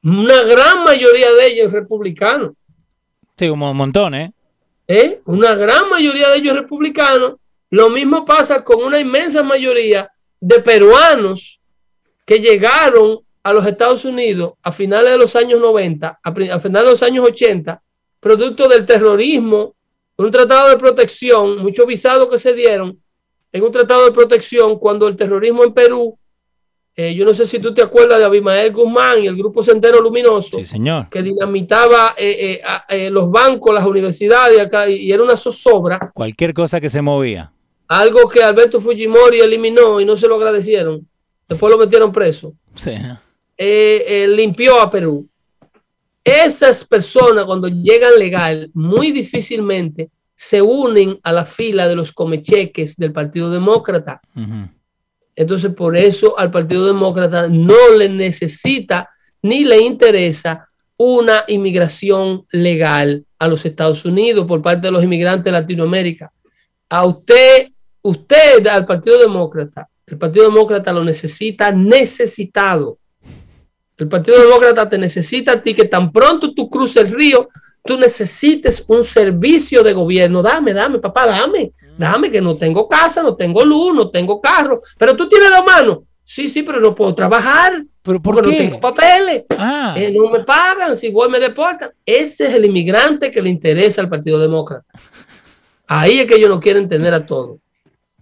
una 0.02 0.42
gran 0.42 0.84
mayoría 0.84 1.32
de 1.32 1.46
ellos 1.46 1.72
republicanos. 1.72 2.52
Sí, 3.38 3.48
como 3.48 3.70
un 3.70 3.76
montón, 3.78 4.14
¿eh? 4.14 4.30
¿eh? 4.86 5.22
Una 5.24 5.54
gran 5.54 5.88
mayoría 5.88 6.28
de 6.28 6.36
ellos 6.36 6.54
republicanos. 6.54 7.36
Lo 7.70 7.88
mismo 7.88 8.26
pasa 8.26 8.62
con 8.62 8.84
una 8.84 9.00
inmensa 9.00 9.42
mayoría 9.42 10.10
de 10.40 10.60
peruanos 10.60 11.60
que 12.24 12.40
llegaron 12.40 13.20
a 13.42 13.52
los 13.52 13.64
Estados 13.64 14.04
Unidos 14.04 14.54
a 14.62 14.72
finales 14.72 15.12
de 15.12 15.18
los 15.18 15.36
años 15.36 15.60
90, 15.60 16.18
a, 16.20 16.32
finales 16.34 16.60
de 16.60 16.90
los 16.90 17.02
años 17.02 17.24
80, 17.24 17.80
producto 18.18 18.68
del 18.68 18.84
terrorismo, 18.84 19.74
un 20.16 20.30
tratado 20.32 20.70
de 20.70 20.76
protección, 20.76 21.58
muchos 21.58 21.86
visados 21.86 22.28
que 22.28 22.38
se 22.38 22.54
dieron 22.54 23.00
en 23.52 23.62
un 23.62 23.70
tratado 23.70 24.04
de 24.04 24.12
protección 24.12 24.78
cuando 24.78 25.06
el 25.06 25.14
terrorismo 25.14 25.62
en 25.62 25.72
Perú, 25.72 26.18
eh, 26.96 27.14
yo 27.14 27.24
no 27.24 27.32
sé 27.34 27.46
si 27.46 27.60
tú 27.60 27.72
te 27.72 27.82
acuerdas 27.82 28.18
de 28.18 28.24
Abimael 28.24 28.72
Guzmán 28.72 29.22
y 29.22 29.26
el 29.28 29.36
grupo 29.36 29.62
Sendero 29.62 30.00
Luminoso, 30.00 30.64
señor. 30.64 31.08
que 31.08 31.22
dinamitaba 31.22 32.14
eh, 32.16 32.60
eh, 32.88 33.10
los 33.10 33.30
bancos, 33.30 33.72
las 33.72 33.86
universidades 33.86 34.58
acá, 34.58 34.88
y 34.88 35.12
era 35.12 35.22
una 35.22 35.36
zozobra. 35.36 36.10
Cualquier 36.12 36.52
cosa 36.52 36.80
que 36.80 36.90
se 36.90 37.00
movía. 37.00 37.52
Algo 37.88 38.28
que 38.28 38.42
Alberto 38.42 38.80
Fujimori 38.80 39.40
eliminó 39.40 40.00
y 40.00 40.04
no 40.04 40.16
se 40.16 40.26
lo 40.26 40.36
agradecieron. 40.36 41.06
Después 41.48 41.70
lo 41.70 41.78
metieron 41.78 42.12
preso. 42.12 42.54
Sí. 42.74 42.92
limpió 43.58 44.80
a 44.80 44.90
Perú. 44.90 45.28
Esas 46.24 46.84
personas 46.84 47.44
cuando 47.44 47.68
llegan 47.68 48.18
legal, 48.18 48.70
muy 48.74 49.12
difícilmente 49.12 50.10
se 50.34 50.60
unen 50.60 51.18
a 51.22 51.32
la 51.32 51.44
fila 51.44 51.88
de 51.88 51.96
los 51.96 52.12
comecheques 52.12 52.96
del 52.96 53.12
Partido 53.12 53.50
Demócrata. 53.50 54.20
Entonces, 55.36 55.72
por 55.72 55.96
eso 55.96 56.38
al 56.38 56.50
Partido 56.50 56.86
Demócrata 56.86 57.46
no 57.48 57.92
le 57.96 58.08
necesita 58.08 59.08
ni 59.42 59.64
le 59.64 59.80
interesa 59.80 60.68
una 60.96 61.44
inmigración 61.46 62.46
legal 62.50 63.24
a 63.38 63.48
los 63.48 63.64
Estados 63.64 64.04
Unidos 64.04 64.46
por 64.46 64.62
parte 64.62 64.88
de 64.88 64.92
los 64.92 65.04
inmigrantes 65.04 65.44
de 65.44 65.52
Latinoamérica. 65.52 66.32
A 66.88 67.04
usted, 67.04 67.68
usted 68.06 68.66
al 68.66 68.84
Partido 68.84 69.18
Demócrata, 69.18 69.88
el 70.06 70.18
Partido 70.18 70.46
Demócrata 70.46 70.92
lo 70.92 71.02
necesita 71.04 71.72
necesitado. 71.72 72.98
El 73.96 74.08
Partido 74.08 74.40
Demócrata 74.40 74.88
te 74.88 74.98
necesita 74.98 75.52
a 75.52 75.62
ti 75.62 75.74
que 75.74 75.86
tan 75.86 76.12
pronto 76.12 76.52
tú 76.54 76.68
cruces 76.68 77.04
el 77.04 77.12
río, 77.12 77.48
tú 77.82 77.98
necesites 77.98 78.84
un 78.88 79.02
servicio 79.02 79.82
de 79.82 79.92
gobierno. 79.92 80.42
Dame, 80.42 80.74
dame, 80.74 80.98
papá, 80.98 81.26
dame, 81.26 81.72
dame, 81.96 82.30
que 82.30 82.40
no 82.40 82.56
tengo 82.56 82.88
casa, 82.88 83.22
no 83.22 83.34
tengo 83.34 83.64
luz, 83.64 83.94
no 83.94 84.10
tengo 84.10 84.40
carro, 84.40 84.80
pero 84.98 85.16
tú 85.16 85.28
tienes 85.28 85.50
la 85.50 85.62
mano. 85.62 86.04
Sí, 86.22 86.48
sí, 86.48 86.62
pero 86.62 86.80
no 86.80 86.94
puedo 86.94 87.14
trabajar. 87.14 87.84
¿Pero 88.02 88.20
por 88.20 88.34
porque 88.34 88.50
qué? 88.50 88.56
no 88.56 88.64
tengo 88.64 88.80
papeles. 88.80 89.44
Ah. 89.56 89.94
Eh, 89.96 90.12
no 90.12 90.28
me 90.28 90.40
pagan, 90.40 90.96
si 90.96 91.08
voy 91.08 91.28
me 91.28 91.38
deportan. 91.38 91.90
Ese 92.04 92.46
es 92.46 92.52
el 92.52 92.64
inmigrante 92.64 93.30
que 93.30 93.40
le 93.40 93.48
interesa 93.48 94.00
al 94.00 94.08
Partido 94.08 94.38
Demócrata. 94.38 94.84
Ahí 95.86 96.20
es 96.20 96.26
que 96.26 96.34
ellos 96.34 96.50
no 96.50 96.60
quieren 96.60 96.88
tener 96.88 97.14
a 97.14 97.24
todos. 97.24 97.58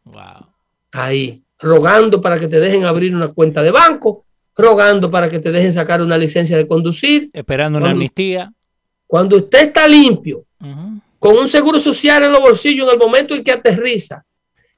Wow. 0.05 0.47
Ahí, 0.93 1.43
rogando 1.59 2.21
para 2.21 2.39
que 2.39 2.49
te 2.49 2.61
dejen 2.61 2.85
abrir 2.85 3.15
una 3.15 3.29
cuenta 3.29 3.63
de 3.63 3.71
banco, 3.71 4.25
rogando 4.57 5.11
para 5.11 5.29
que 5.29 5.39
te 5.39 5.51
dejen 5.51 5.73
sacar 5.73 6.01
una 6.03 6.17
licencia 6.17 6.57
de 6.57 6.67
conducir. 6.67 7.31
Esperando 7.33 7.79
una 7.79 7.91
amnistía. 7.91 8.53
Cuando 9.07 9.37
usted 9.37 9.69
está 9.69 9.87
limpio, 9.87 10.45
con 11.19 11.37
un 11.37 11.49
seguro 11.49 11.81
social 11.81 12.23
en 12.23 12.33
los 12.33 12.41
bolsillos 12.41 12.87
en 12.89 12.95
el 12.95 12.99
momento 12.99 13.35
en 13.35 13.43
que 13.43 13.53
aterriza, 13.53 14.25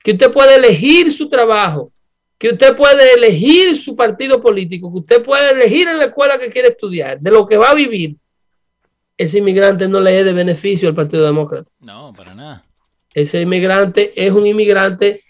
que 0.03 0.13
usted 0.13 0.31
puede 0.31 0.57
elegir 0.57 1.13
su 1.13 1.29
trabajo, 1.29 1.93
que 2.39 2.51
usted 2.51 2.77
puede 2.77 3.15
elegir 3.15 3.77
su 3.77 3.97
partido 3.97 4.41
político, 4.41 4.93
que 4.93 4.99
usted 4.99 5.23
puede 5.23 5.53
elegir 5.53 5.89
en 5.89 5.99
la 5.99 6.05
escuela 6.05 6.39
que 6.39 6.51
quiere 6.51 6.69
estudiar, 6.69 7.19
de 7.19 7.31
lo 7.31 7.47
que 7.47 7.57
va 7.57 7.71
a 7.71 7.75
vivir, 7.75 8.17
ese 9.17 9.39
inmigrante 9.39 9.89
no 9.89 10.01
le 10.01 10.21
es 10.21 10.25
de 10.27 10.33
beneficio 10.33 10.89
al 10.89 10.95
Partido 10.95 11.25
Demócrata. 11.25 11.71
No, 11.81 12.13
para 12.15 12.35
nada. 12.35 12.66
Ese 13.17 13.41
inmigrante 13.41 14.13
es 14.15 14.31
un 14.31 14.45
inmigrante 14.45 15.23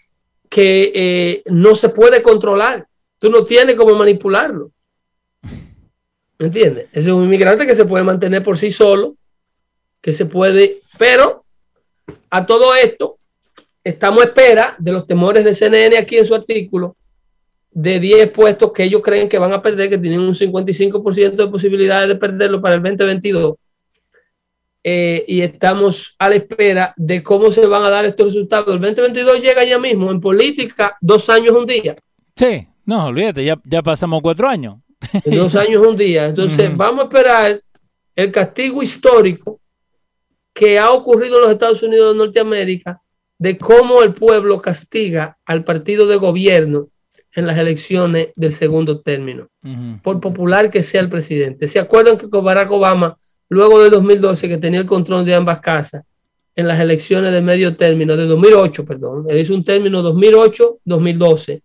que 0.49 0.91
eh, 0.93 1.43
no 1.45 1.73
se 1.73 1.87
puede 1.87 2.21
controlar. 2.21 2.85
Tú 3.17 3.29
no 3.29 3.45
tienes 3.45 3.75
cómo 3.75 3.95
manipularlo. 3.95 4.71
¿Me 6.37 6.47
entiendes? 6.47 6.87
Ese 6.91 7.07
es 7.07 7.15
un 7.15 7.23
inmigrante 7.23 7.65
que 7.65 7.77
se 7.77 7.85
puede 7.85 8.03
mantener 8.03 8.43
por 8.43 8.57
sí 8.57 8.71
solo, 8.71 9.15
que 10.01 10.11
se 10.11 10.25
puede, 10.25 10.81
pero 10.97 11.45
a 12.29 12.45
todo 12.45 12.75
esto 12.75 13.19
estamos 13.85 14.21
a 14.21 14.25
espera 14.25 14.75
de 14.77 14.91
los 14.91 15.07
temores 15.07 15.45
de 15.45 15.55
CNN 15.55 15.97
aquí 15.97 16.17
en 16.17 16.25
su 16.25 16.35
artículo 16.35 16.97
de 17.71 18.01
10 18.01 18.31
puestos 18.31 18.73
que 18.73 18.83
ellos 18.83 19.01
creen 19.01 19.29
que 19.29 19.39
van 19.39 19.53
a 19.53 19.61
perder, 19.61 19.89
que 19.89 19.97
tienen 19.97 20.19
un 20.19 20.33
55% 20.35 21.35
de 21.37 21.47
posibilidades 21.47 22.09
de 22.09 22.17
perderlo 22.17 22.61
para 22.61 22.75
el 22.75 22.83
2022. 22.83 23.55
Eh, 24.89 25.25
y 25.27 25.41
estamos 25.41 26.15
a 26.17 26.29
la 26.29 26.35
espera 26.35 26.93
de 26.95 27.21
cómo 27.21 27.51
se 27.51 27.67
van 27.67 27.83
a 27.83 27.89
dar 27.89 28.05
estos 28.05 28.27
resultados. 28.27 28.73
El 28.73 28.79
2022 28.79 29.41
llega 29.41 29.65
ya 29.65 29.77
mismo. 29.77 30.09
En 30.09 30.21
política, 30.21 30.95
dos 31.01 31.29
años 31.29 31.53
un 31.57 31.65
día. 31.65 31.97
Sí, 32.37 32.65
no, 32.85 33.07
olvídate, 33.07 33.43
ya, 33.43 33.59
ya 33.65 33.83
pasamos 33.83 34.21
cuatro 34.21 34.47
años. 34.47 34.77
En 35.25 35.35
dos 35.35 35.55
años 35.57 35.85
un 35.85 35.97
día. 35.97 36.27
Entonces, 36.27 36.71
vamos 36.73 37.01
a 37.01 37.03
esperar 37.07 37.61
el 38.15 38.31
castigo 38.31 38.81
histórico 38.81 39.59
que 40.53 40.79
ha 40.79 40.91
ocurrido 40.91 41.35
en 41.35 41.41
los 41.41 41.51
Estados 41.51 41.83
Unidos 41.83 42.13
de 42.13 42.19
Norteamérica 42.19 43.01
de 43.37 43.57
cómo 43.57 44.01
el 44.03 44.13
pueblo 44.13 44.61
castiga 44.61 45.37
al 45.45 45.65
partido 45.65 46.07
de 46.07 46.15
gobierno 46.15 46.87
en 47.35 47.45
las 47.45 47.57
elecciones 47.57 48.29
del 48.37 48.53
segundo 48.53 49.01
término, 49.01 49.49
por 50.01 50.21
popular 50.21 50.69
que 50.69 50.81
sea 50.81 51.01
el 51.01 51.09
presidente. 51.09 51.67
¿Se 51.67 51.77
acuerdan 51.77 52.17
que 52.17 52.25
Barack 52.25 52.71
Obama, 52.71 53.17
luego 53.49 53.83
de 53.83 53.89
2012, 53.89 54.47
que 54.49 54.57
tenía 54.57 54.79
el 54.79 54.85
control 54.85 55.25
de 55.25 55.35
ambas 55.35 55.59
casas, 55.59 56.03
en 56.55 56.67
las 56.67 56.79
elecciones 56.79 57.31
de 57.31 57.41
medio 57.41 57.75
término, 57.77 58.17
de 58.17 58.25
2008, 58.25 58.83
perdón, 58.83 59.25
él 59.29 59.37
hizo 59.37 59.53
un 59.53 59.63
término 59.63 60.01
2008-2012, 60.01 61.61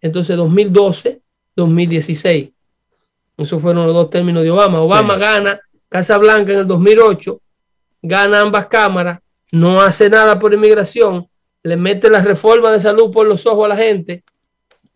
entonces 0.00 0.36
2012-2016. 0.38 2.52
Esos 3.38 3.60
fueron 3.60 3.86
los 3.86 3.94
dos 3.94 4.08
términos 4.08 4.44
de 4.44 4.50
Obama. 4.50 4.80
Obama 4.80 5.14
Sí. 5.14 5.20
gana 5.20 5.60
Casa 5.88 6.16
Blanca 6.16 6.52
en 6.52 6.60
el 6.60 6.66
2008, 6.66 7.40
gana 8.02 8.40
ambas 8.40 8.66
cámaras, 8.66 9.18
no 9.50 9.80
hace 9.80 10.08
nada 10.08 10.38
por 10.38 10.54
inmigración, 10.54 11.26
le 11.62 11.76
mete 11.76 12.08
la 12.08 12.20
reforma 12.20 12.70
de 12.70 12.80
salud 12.80 13.10
por 13.10 13.26
los 13.26 13.44
ojos 13.46 13.64
a 13.64 13.68
la 13.68 13.76
gente. 13.76 14.22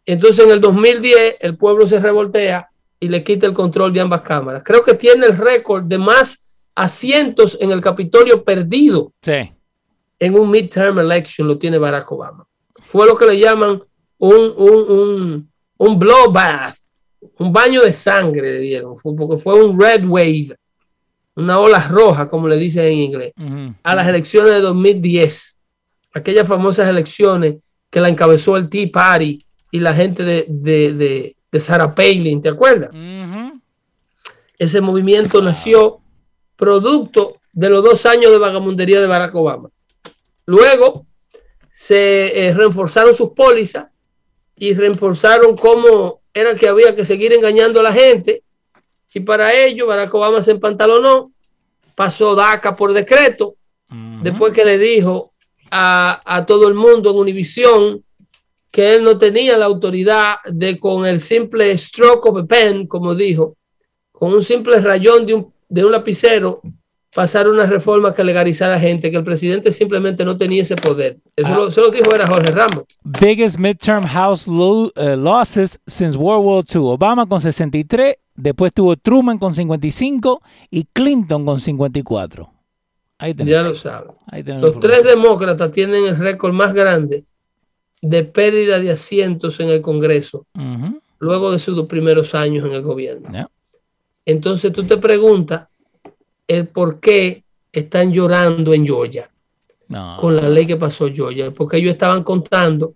Entonces 0.07 0.45
en 0.45 0.53
el 0.53 0.61
2010 0.61 1.37
el 1.41 1.57
pueblo 1.57 1.89
se 1.89 1.99
revoltea 1.99 2.70
y 3.01 3.09
le 3.09 3.25
quita 3.25 3.47
el 3.47 3.55
control 3.55 3.93
de 3.93 4.01
ambas 4.01 4.23
cámaras. 4.23 4.63
Creo 4.65 4.83
que 4.83 4.95
tiene 4.95 5.27
el 5.27 5.37
récord 5.37 5.85
de 5.85 5.99
más 5.99 6.47
asientos 6.75 7.57
en 7.61 7.71
el 7.71 7.81
Capitolio 7.81 8.45
perdido 8.45 9.13
Sí. 9.23 9.53
en 10.19 10.35
un 10.39 10.51
midterm 10.51 10.99
election 10.99 11.49
lo 11.49 11.59
tiene 11.59 11.79
Barack 11.79 12.11
Obama. 12.13 12.47
Fue 12.87 13.07
lo 13.07 13.17
que 13.17 13.27
le 13.27 13.39
llaman 13.39 13.81
un, 14.19 14.35
un, 14.57 14.91
un, 14.91 15.51
un 15.79 15.99
blowbath, 15.99 16.77
un 17.39 17.53
baño 17.53 17.83
de 17.83 17.93
sangre 17.93 18.53
le 18.53 18.59
dieron, 18.61 18.97
fue 18.97 19.15
porque 19.17 19.39
fue 19.43 19.63
un 19.65 19.81
red 19.81 20.05
wave, 20.05 20.55
una 21.37 21.59
ola 21.59 21.87
roja, 21.89 22.29
como 22.29 22.49
le 22.49 22.57
dicen 22.57 22.85
en 22.87 22.99
inglés, 22.99 23.33
a 23.83 23.95
las 23.95 24.07
elecciones 24.07 24.53
de 24.53 24.61
2010, 24.61 25.59
aquellas 26.13 26.47
famosas 26.47 26.89
elecciones 26.89 27.57
que 27.89 28.01
la 28.01 28.09
encabezó 28.11 28.57
el 28.57 28.69
Tea 28.69 28.89
Party 28.93 29.45
y 29.71 29.81
la 29.81 29.95
gente 29.95 30.23
de, 30.23 30.45
de, 30.49 30.93
de, 30.93 31.37
de 31.51 31.61
Sarah 31.61 31.95
Palin, 31.95 32.41
¿te 32.41 32.49
acuerdas? 32.49 32.91
Ese 34.59 34.81
movimiento 34.81 35.41
nació 35.43 36.01
producto 36.57 37.37
de 37.53 37.71
los 37.71 37.83
dos 37.83 38.07
años 38.07 38.31
de 38.31 38.39
vagamundería 38.39 39.01
de 39.01 39.07
Barack 39.07 39.35
Obama. 39.35 39.71
Luego 40.47 41.07
se 41.71 42.49
eh, 42.49 42.55
reforzaron 42.55 43.15
sus 43.15 43.31
pólizas 43.31 43.89
y 44.57 44.75
reforzaron 44.75 45.57
cómo 45.57 46.21
era 46.35 46.55
que 46.55 46.69
había 46.69 46.95
que 46.95 47.07
seguir 47.07 47.33
engañando 47.33 47.81
a 47.81 47.85
la 47.85 47.93
gente. 47.93 48.43
Y 49.13 49.21
para 49.21 49.55
ello 49.55 49.87
Barack 49.87 50.15
Obama 50.15 50.43
se 50.43 50.53
empantalonó, 50.53 51.33
pasó 51.95 52.35
DACA 52.35 52.77
por 52.77 52.93
decreto, 52.93 53.57
después 54.23 54.53
que 54.53 54.65
le 54.65 54.79
dijo 54.79 55.33
a, 55.71 56.21
a 56.25 56.47
todo 56.47 56.69
el 56.69 56.75
mundo 56.75 57.11
en 57.11 57.17
Univisión 57.17 58.05
que 58.71 58.95
él 58.95 59.03
no 59.05 59.19
tenía 59.19 59.57
la 59.59 59.67
autoridad 59.67 60.37
de 60.51 60.79
con 60.79 61.05
el 61.07 61.21
simple 61.21 61.77
stroke 61.77 62.27
of 62.27 62.39
a 62.39 62.45
pen, 62.47 62.87
como 62.87 63.15
dijo, 63.15 63.57
con 64.13 64.33
un 64.33 64.43
simple 64.43 64.79
rayón 64.79 65.27
de 65.27 65.35
un, 65.35 65.53
de 65.69 65.85
un 65.85 65.93
lapicero, 65.93 66.61
pasar 67.13 67.49
una 67.49 67.67
reforma 67.67 68.15
que 68.15 68.23
legalizara 68.23 68.79
gente, 68.79 69.11
que 69.11 69.17
el 69.17 69.25
presidente 69.25 69.73
simplemente 69.73 70.25
no 70.25 70.37
tenía 70.39 70.63
ese 70.63 70.77
poder. 70.77 71.17
Eso 71.35 71.49
Ah. 71.49 71.57
lo, 71.57 71.71
se 71.73 71.81
lo 71.81 71.91
dijo 71.91 72.15
era 72.15 72.29
Jorge 72.29 72.53
Ramos. 72.53 72.85
Biggest 73.03 73.59
midterm 73.59 74.05
House 74.07 74.47
lo- 74.47 74.93
eh, 74.95 75.17
losses 75.17 75.81
since 75.89 76.17
World 76.17 76.45
War 76.47 76.65
II. 76.73 76.81
Obama 76.95 77.27
con 77.27 77.41
63, 77.41 78.15
después 78.37 78.73
tuvo 78.73 78.95
Truman 78.97 79.39
con 79.39 79.55
55 79.57 80.41
y 80.71 80.85
Clinton 80.93 81.45
con 81.45 81.59
54. 81.59 82.49
Ahí. 83.19 83.35
Ya 83.37 83.63
lo 83.63 83.75
saben. 83.75 84.13
Los 84.61 84.79
tres 84.81 85.03
demócratas 85.05 85.73
tienen 85.73 86.07
el 86.07 86.17
récord 86.17 86.53
más 86.55 86.73
grande 86.73 87.25
de 88.03 88.25
pérdida 88.25 88.79
de 88.81 88.91
asientos 88.93 89.61
en 89.61 89.69
el 89.69 89.81
Congreso 89.83 90.47
luego 91.19 91.53
de 91.53 91.59
sus 91.59 91.77
dos 91.77 91.87
primeros 91.87 92.35
años 92.35 92.65
en 92.65 92.73
el 92.73 92.83
gobierno. 92.83 93.29
Entonces 94.25 94.73
tú 94.73 94.85
te 94.85 94.97
preguntas 94.97 95.69
el 96.49 96.69
por 96.69 96.99
qué 97.01 97.45
están 97.73 98.13
llorando 98.13 98.73
en 98.75 98.85
Georgia 98.87 99.31
No. 99.89 100.17
con 100.19 100.35
la 100.37 100.49
ley 100.49 100.67
que 100.67 100.77
pasó 100.77 101.09
Georgia, 101.13 101.51
porque 101.51 101.77
ellos 101.77 101.93
estaban 101.93 102.23
contando 102.25 102.95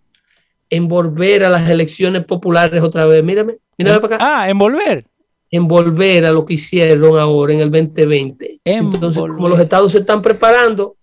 envolver 0.70 1.44
a 1.44 1.50
las 1.50 1.68
elecciones 1.68 2.24
populares 2.24 2.82
otra 2.82 3.06
vez. 3.06 3.22
Mírame, 3.22 3.58
mírame 3.78 4.00
para 4.00 4.16
acá. 4.16 4.42
Ah, 4.42 4.50
envolver. 4.50 5.04
Envolver 5.50 6.24
a 6.26 6.32
lo 6.32 6.44
que 6.44 6.54
hicieron 6.54 7.18
ahora 7.18 7.52
en 7.52 7.60
el 7.60 7.70
2020. 7.70 8.60
Entonces, 8.64 9.22
como 9.22 9.48
los 9.48 9.60
estados 9.60 9.92
se 9.92 9.98
están 9.98 10.20
preparando 10.22 10.96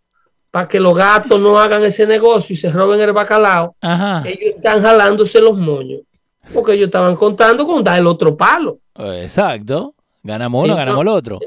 para 0.52 0.68
que 0.68 0.80
los 0.80 0.96
gatos 0.96 1.40
no 1.40 1.58
hagan 1.58 1.84
ese 1.84 2.06
negocio 2.06 2.54
y 2.54 2.58
se 2.58 2.72
roben 2.72 3.00
el 3.00 3.14
bacalao, 3.14 3.76
ellos 3.82 4.56
están 4.56 4.82
jalándose 4.82 5.40
los 5.40 5.58
moños. 5.58 6.02
Porque 6.54 6.74
ellos 6.74 6.88
estaban 6.88 7.16
contando 7.16 7.66
con 7.66 7.82
dar 7.84 7.98
el 8.00 8.08
otro 8.08 8.36
palo. 8.36 8.80
Exacto. 8.96 9.96
Ganamos 10.22 10.66
uno, 10.66 10.76
ganamos 10.76 11.02
el 11.02 11.08
otro. 11.08 11.40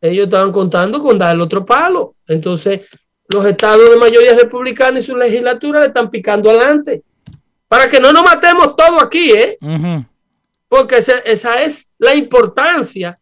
Ellos 0.00 0.26
estaban 0.26 0.52
contando 0.52 1.00
con 1.00 1.18
dar 1.18 1.34
el 1.34 1.40
otro 1.40 1.64
palo. 1.64 2.14
Entonces, 2.28 2.82
los 3.28 3.46
estados 3.46 3.88
de 3.88 3.96
mayoría 3.96 4.36
republicana 4.36 4.98
y 4.98 5.02
su 5.02 5.16
legislatura 5.16 5.80
le 5.80 5.86
están 5.86 6.10
picando 6.10 6.50
adelante. 6.50 7.02
Para 7.66 7.88
que 7.88 8.00
no 8.00 8.12
nos 8.12 8.24
matemos 8.24 8.76
todo 8.76 9.00
aquí, 9.00 9.32
¿eh? 9.32 9.58
Porque 10.68 10.98
esa, 10.98 11.18
esa 11.18 11.62
es 11.62 11.94
la 11.98 12.14
importancia 12.14 13.18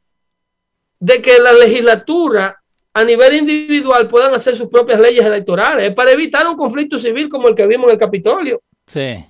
de 0.99 1.23
que 1.23 1.39
la 1.39 1.53
legislatura 1.53 2.61
a 2.93 3.05
nivel 3.05 3.35
individual 3.35 4.09
puedan 4.09 4.35
hacer 4.35 4.57
sus 4.57 4.69
propias 4.69 4.99
leyes 4.99 5.25
electorales. 5.25 5.89
Es 5.89 5.95
para 5.95 6.11
evitar 6.11 6.47
un 6.47 6.57
conflicto 6.57 6.99
civil 6.99 7.29
como 7.29 7.49
el 7.49 7.55
que 7.55 7.67
vimos 7.67 7.87
en 7.87 7.93
el 7.93 7.99
Capitolio. 7.99 8.63
Sí. 8.87 9.25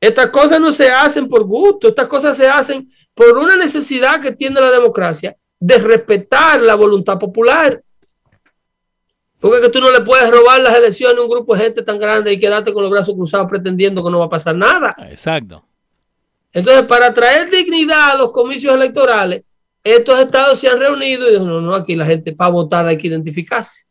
Estas 0.00 0.28
cosas 0.28 0.60
no 0.60 0.70
se 0.72 0.90
hacen 0.90 1.28
por 1.28 1.44
gusto, 1.44 1.88
estas 1.88 2.06
cosas 2.06 2.36
se 2.36 2.46
hacen 2.46 2.90
por 3.14 3.38
una 3.38 3.56
necesidad 3.56 4.20
que 4.20 4.32
tiene 4.32 4.60
la 4.60 4.70
democracia 4.70 5.36
de 5.58 5.78
respetar 5.78 6.60
la 6.60 6.74
voluntad 6.74 7.18
popular. 7.18 7.82
Porque 9.40 9.60
que 9.60 9.68
tú 9.68 9.80
no 9.80 9.90
le 9.90 10.00
puedes 10.00 10.30
robar 10.30 10.60
las 10.60 10.74
elecciones 10.74 11.18
a 11.18 11.22
un 11.22 11.30
grupo 11.30 11.54
de 11.54 11.64
gente 11.64 11.82
tan 11.82 11.98
grande 11.98 12.32
y 12.32 12.38
quedarte 12.38 12.72
con 12.72 12.82
los 12.82 12.90
brazos 12.90 13.14
cruzados 13.14 13.48
pretendiendo 13.48 14.04
que 14.04 14.10
no 14.10 14.18
va 14.18 14.26
a 14.26 14.30
pasar 14.30 14.54
nada. 14.54 14.94
Exacto. 15.08 15.64
Entonces, 16.52 16.84
para 16.84 17.12
traer 17.12 17.50
dignidad 17.50 18.12
a 18.12 18.16
los 18.16 18.32
comicios 18.32 18.74
electorales, 18.74 19.44
estos 19.94 20.18
estados 20.18 20.58
se 20.58 20.68
han 20.68 20.80
reunido 20.80 21.28
y 21.28 21.32
dijeron, 21.32 21.48
no, 21.48 21.60
no, 21.60 21.74
aquí 21.74 21.94
la 21.94 22.04
gente 22.04 22.32
para 22.32 22.50
votar 22.50 22.86
hay 22.86 22.98
que 22.98 23.06
identificarse. 23.06 23.86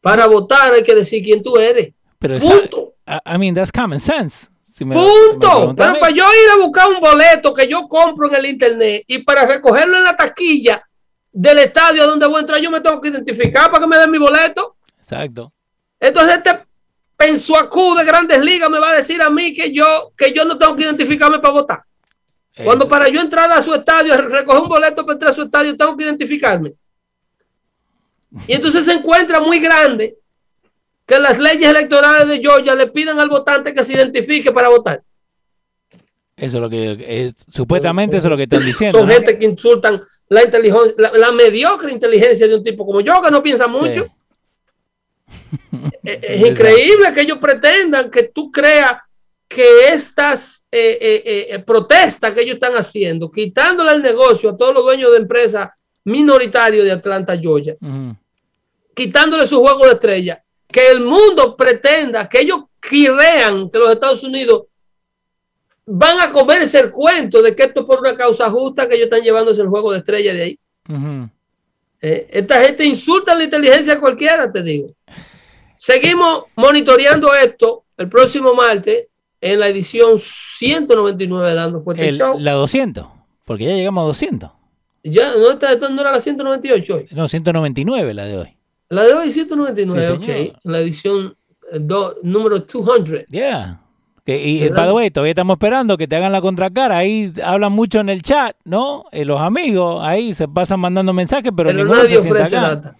Para 0.00 0.26
votar 0.26 0.74
hay 0.74 0.82
que 0.82 0.94
decir 0.94 1.22
quién 1.22 1.42
tú 1.42 1.56
eres. 1.56 1.94
Pero 2.18 2.38
Punto. 2.38 2.94
I 3.06 3.38
mean, 3.38 3.54
that's 3.54 3.72
common 3.72 4.00
sense. 4.00 4.48
Punto. 4.78 5.74
Pero 5.74 5.98
para 5.98 6.10
yo 6.10 6.24
ir 6.24 6.50
a 6.52 6.56
buscar 6.58 6.88
un 6.88 7.00
boleto 7.00 7.52
que 7.52 7.66
yo 7.66 7.88
compro 7.88 8.28
en 8.28 8.34
el 8.34 8.46
internet 8.46 9.04
y 9.06 9.18
para 9.18 9.46
recogerlo 9.46 9.96
en 9.96 10.04
la 10.04 10.16
taquilla 10.16 10.82
del 11.32 11.58
estadio 11.58 12.06
donde 12.06 12.26
voy 12.26 12.36
a 12.36 12.40
entrar, 12.40 12.60
yo 12.60 12.70
me 12.70 12.80
tengo 12.80 13.00
que 13.00 13.08
identificar 13.08 13.70
para 13.70 13.82
que 13.82 13.88
me 13.88 13.98
den 13.98 14.10
mi 14.10 14.18
boleto. 14.18 14.76
Exacto. 14.98 15.52
Entonces 15.98 16.36
este 16.36 16.66
pensuacú 17.16 17.94
de 17.94 18.04
grandes 18.04 18.40
ligas 18.40 18.70
me 18.70 18.78
va 18.78 18.90
a 18.90 18.96
decir 18.96 19.20
a 19.22 19.30
mí 19.30 19.54
que 19.54 19.72
yo, 19.72 20.12
que 20.16 20.32
yo 20.32 20.44
no 20.44 20.58
tengo 20.58 20.76
que 20.76 20.84
identificarme 20.84 21.38
para 21.38 21.52
votar. 21.52 21.84
Cuando 22.56 22.88
para 22.88 23.08
yo 23.08 23.20
entrar 23.20 23.50
a 23.52 23.62
su 23.62 23.72
estadio, 23.72 24.16
recoger 24.16 24.62
un 24.62 24.68
boleto 24.68 25.02
para 25.04 25.14
entrar 25.14 25.30
a 25.30 25.34
su 25.34 25.42
estadio, 25.42 25.76
tengo 25.76 25.96
que 25.96 26.04
identificarme. 26.04 26.74
Y 28.46 28.52
entonces 28.54 28.84
se 28.84 28.92
encuentra 28.92 29.40
muy 29.40 29.58
grande 29.58 30.16
que 31.06 31.18
las 31.18 31.38
leyes 31.38 31.68
electorales 31.68 32.28
de 32.28 32.38
Georgia 32.38 32.74
le 32.74 32.86
pidan 32.88 33.18
al 33.18 33.28
votante 33.28 33.74
que 33.74 33.84
se 33.84 33.94
identifique 33.94 34.52
para 34.52 34.68
votar. 34.68 35.02
Eso 36.36 36.56
es 36.56 36.62
lo 36.62 36.70
que, 36.70 37.34
supuestamente 37.50 38.16
eso 38.16 38.28
es 38.28 38.30
lo 38.30 38.36
que 38.36 38.44
están 38.44 38.64
diciendo. 38.64 38.98
Son 38.98 39.10
gente 39.10 39.38
que 39.38 39.44
insultan 39.44 40.02
la 40.28 40.44
inteligencia, 40.44 40.94
la, 40.96 41.32
mediocre 41.32 41.92
inteligencia 41.92 42.48
de 42.48 42.54
un 42.54 42.64
tipo 42.64 42.86
como 42.86 43.00
yo, 43.00 43.20
que 43.20 43.30
no 43.30 43.42
piensa 43.42 43.66
mucho. 43.66 44.06
Es, 46.02 46.40
increíble 46.40 47.12
que 47.12 47.20
ellos 47.20 47.38
pretendan 47.38 48.10
que 48.10 48.24
tú 48.24 48.50
creas 48.50 48.94
que 49.50 49.88
estas 49.88 50.68
eh, 50.70 50.96
eh, 51.00 51.46
eh, 51.50 51.58
protestas 51.58 52.32
que 52.32 52.42
ellos 52.42 52.54
están 52.54 52.74
haciendo, 52.74 53.28
quitándole 53.28 53.90
el 53.90 54.00
negocio 54.00 54.50
a 54.50 54.56
todos 54.56 54.72
los 54.72 54.84
dueños 54.84 55.10
de 55.10 55.16
empresas 55.16 55.68
minoritarios 56.04 56.84
de 56.84 56.92
Atlanta, 56.92 57.36
Georgia, 57.36 57.76
quitándole 58.94 59.48
su 59.48 59.60
juego 59.60 59.86
de 59.86 59.94
estrella, 59.94 60.40
que 60.68 60.90
el 60.90 61.00
mundo 61.00 61.56
pretenda, 61.56 62.28
que 62.28 62.42
ellos 62.42 62.60
crean 62.78 63.68
que 63.68 63.78
los 63.78 63.90
Estados 63.90 64.22
Unidos 64.22 64.66
van 65.84 66.20
a 66.20 66.30
comerse 66.30 66.78
el 66.78 66.92
cuento 66.92 67.42
de 67.42 67.56
que 67.56 67.64
esto 67.64 67.80
es 67.80 67.86
por 67.86 67.98
una 67.98 68.14
causa 68.14 68.48
justa 68.48 68.88
que 68.88 68.94
ellos 68.94 69.06
están 69.06 69.22
llevándose 69.22 69.62
el 69.62 69.68
juego 69.68 69.90
de 69.90 69.98
estrella 69.98 70.32
de 70.32 70.42
ahí. 70.42 70.60
esta 72.00 72.60
gente 72.60 72.84
insulta 72.84 73.34
la 73.34 73.42
inteligencia 73.42 73.98
cualquiera, 73.98 74.50
te 74.50 74.62
digo. 74.62 74.94
Seguimos 75.74 76.44
monitoreando 76.54 77.34
esto 77.34 77.86
el 77.96 78.08
próximo 78.08 78.54
martes 78.54 79.09
en 79.40 79.60
la 79.60 79.68
edición 79.68 80.18
199 80.18 81.48
de 81.48 81.54
Dando 81.54 81.82
Fuerte 81.82 82.08
el, 82.08 82.18
Show. 82.18 82.38
La 82.38 82.52
200, 82.52 83.06
porque 83.44 83.64
ya 83.64 83.74
llegamos 83.74 84.02
a 84.02 84.06
200. 84.06 84.50
Ya, 85.02 85.32
¿no, 85.32 85.52
está, 85.52 85.74
no 85.88 86.00
era 86.00 86.12
la 86.12 86.20
198 86.20 86.94
hoy? 86.94 87.08
No, 87.12 87.26
199 87.26 88.14
la 88.14 88.24
de 88.24 88.36
hoy. 88.36 88.56
La 88.90 89.04
de 89.04 89.14
hoy 89.14 89.28
es 89.28 89.34
199, 89.34 90.08
ok. 90.10 90.58
La 90.64 90.80
edición 90.80 91.36
eh, 91.72 91.80
número 92.22 92.58
200. 92.58 93.26
Yeah. 93.28 93.80
y, 94.26 94.68
by 94.68 94.86
the 94.86 94.92
way, 94.92 95.10
todavía 95.10 95.30
estamos 95.30 95.54
esperando 95.54 95.96
que 95.96 96.06
te 96.06 96.16
hagan 96.16 96.32
la 96.32 96.40
contracara. 96.40 96.98
Ahí 96.98 97.32
hablan 97.42 97.72
mucho 97.72 98.00
en 98.00 98.10
el 98.10 98.22
chat, 98.22 98.56
¿no? 98.64 99.04
Eh, 99.10 99.24
los 99.24 99.40
amigos 99.40 100.00
ahí 100.02 100.34
se 100.34 100.48
pasan 100.48 100.80
mandando 100.80 101.12
mensajes, 101.12 101.52
pero, 101.56 101.70
pero 101.70 101.84
nadie 101.84 102.18
ofrece 102.18 102.56
data. 102.56 102.96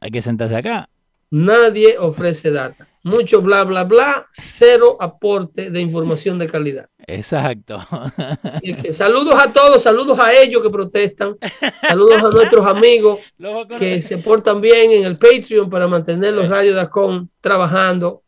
Hay 0.00 0.10
que 0.10 0.20
sentarse 0.20 0.56
acá. 0.56 0.88
Nadie 1.30 1.96
ofrece 1.98 2.50
data. 2.50 2.88
Mucho 3.04 3.42
bla, 3.42 3.64
bla, 3.64 3.82
bla, 3.82 4.26
cero 4.30 4.96
aporte 5.00 5.70
de 5.70 5.80
información 5.80 6.38
de 6.38 6.46
calidad. 6.46 6.88
Exacto. 7.06 7.78
saludos 8.90 9.34
a 9.34 9.52
todos, 9.52 9.82
saludos 9.82 10.18
a 10.20 10.32
ellos 10.32 10.62
que 10.62 10.70
protestan, 10.70 11.36
saludos 11.88 12.22
a 12.22 12.28
nuestros 12.28 12.64
amigos 12.64 13.18
que 13.78 14.00
se 14.00 14.18
portan 14.18 14.60
bien 14.60 14.92
en 14.92 15.04
el 15.04 15.18
Patreon 15.18 15.68
para 15.68 15.88
mantener 15.88 16.32
los 16.32 16.48
radios 16.48 16.76
de 16.76 16.80
Acon 16.80 17.28
trabajando 17.40 18.22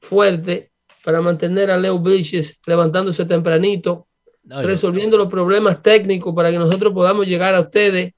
fuerte, 0.00 0.70
para 1.04 1.20
mantener 1.20 1.70
a 1.70 1.76
Leo 1.76 1.98
Bridges 1.98 2.58
levantándose 2.66 3.24
tempranito, 3.24 4.06
resolviendo 4.44 5.16
los 5.18 5.28
problemas 5.28 5.82
técnicos 5.82 6.34
para 6.34 6.50
que 6.50 6.58
nosotros 6.58 6.92
podamos 6.92 7.26
llegar 7.26 7.54
a 7.54 7.60
ustedes 7.60 8.14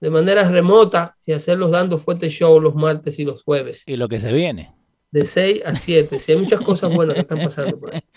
de 0.00 0.10
manera 0.10 0.48
remota 0.48 1.16
y 1.24 1.32
hacerlos 1.32 1.70
dando 1.70 1.96
fuerte 1.96 2.28
show 2.28 2.60
los 2.60 2.74
martes 2.74 3.18
y 3.18 3.24
los 3.24 3.42
jueves. 3.42 3.84
Y 3.86 3.96
lo 3.96 4.08
que 4.08 4.20
se 4.20 4.32
viene. 4.32 4.74
De 5.14 5.24
6 5.24 5.62
a 5.64 5.76
7. 5.76 6.18
Si 6.18 6.32
hay 6.32 6.38
muchas 6.38 6.60
cosas 6.60 6.92
buenas 6.92 7.14
que 7.14 7.20
están 7.20 7.38
pasando 7.38 7.78
por 7.78 7.94
ahí. 7.94 8.02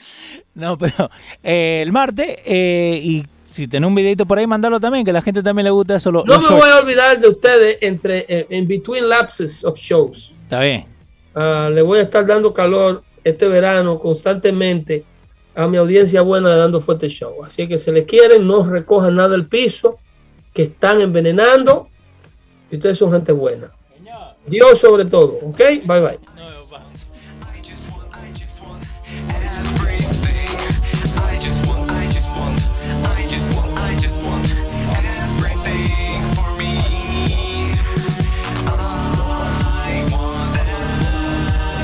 No, 0.55 0.75
pero 0.75 1.11
eh, 1.43 1.83
el 1.83 1.91
martes, 1.91 2.39
eh, 2.43 2.99
y 3.03 3.23
si 3.51 3.67
tenés 3.67 3.87
un 3.87 3.93
videito 3.93 4.25
por 4.25 4.39
ahí, 4.39 4.47
mandalo 4.47 4.79
también, 4.79 5.05
que 5.05 5.11
a 5.11 5.13
la 5.13 5.21
gente 5.21 5.43
también 5.43 5.65
le 5.65 5.69
gusta 5.69 5.97
eso. 5.97 6.11
no 6.11 6.23
me 6.23 6.47
voy 6.47 6.67
a 6.67 6.79
olvidar 6.79 7.19
de 7.19 7.27
ustedes 7.27 7.77
entre 7.81 8.25
eh, 8.27 8.47
en 8.49 8.67
between 8.67 9.07
lapses 9.07 9.63
of 9.63 9.77
shows. 9.77 10.33
Está 10.41 10.61
bien. 10.61 10.85
Uh, 11.35 11.69
le 11.69 11.83
voy 11.83 11.99
a 11.99 12.01
estar 12.01 12.25
dando 12.25 12.51
calor 12.51 13.03
este 13.23 13.47
verano 13.47 13.99
constantemente 13.99 15.03
a 15.53 15.67
mi 15.67 15.77
audiencia 15.77 16.23
buena 16.23 16.49
de 16.49 16.57
dando 16.57 16.81
fuerte 16.81 17.07
show. 17.09 17.43
Así 17.45 17.67
que 17.67 17.77
se 17.77 17.91
les 17.91 18.05
quieren, 18.05 18.47
no 18.47 18.67
recojan 18.67 19.15
nada 19.15 19.29
del 19.29 19.45
piso 19.45 19.99
que 20.51 20.63
están 20.63 21.01
envenenando 21.01 21.87
y 22.71 22.77
ustedes 22.77 22.97
son 22.97 23.11
gente 23.11 23.31
buena. 23.31 23.71
Dios 24.47 24.79
sobre 24.79 25.05
todo, 25.05 25.37
¿ok? 25.43 25.59
Bye 25.85 26.01
bye. 26.01 26.19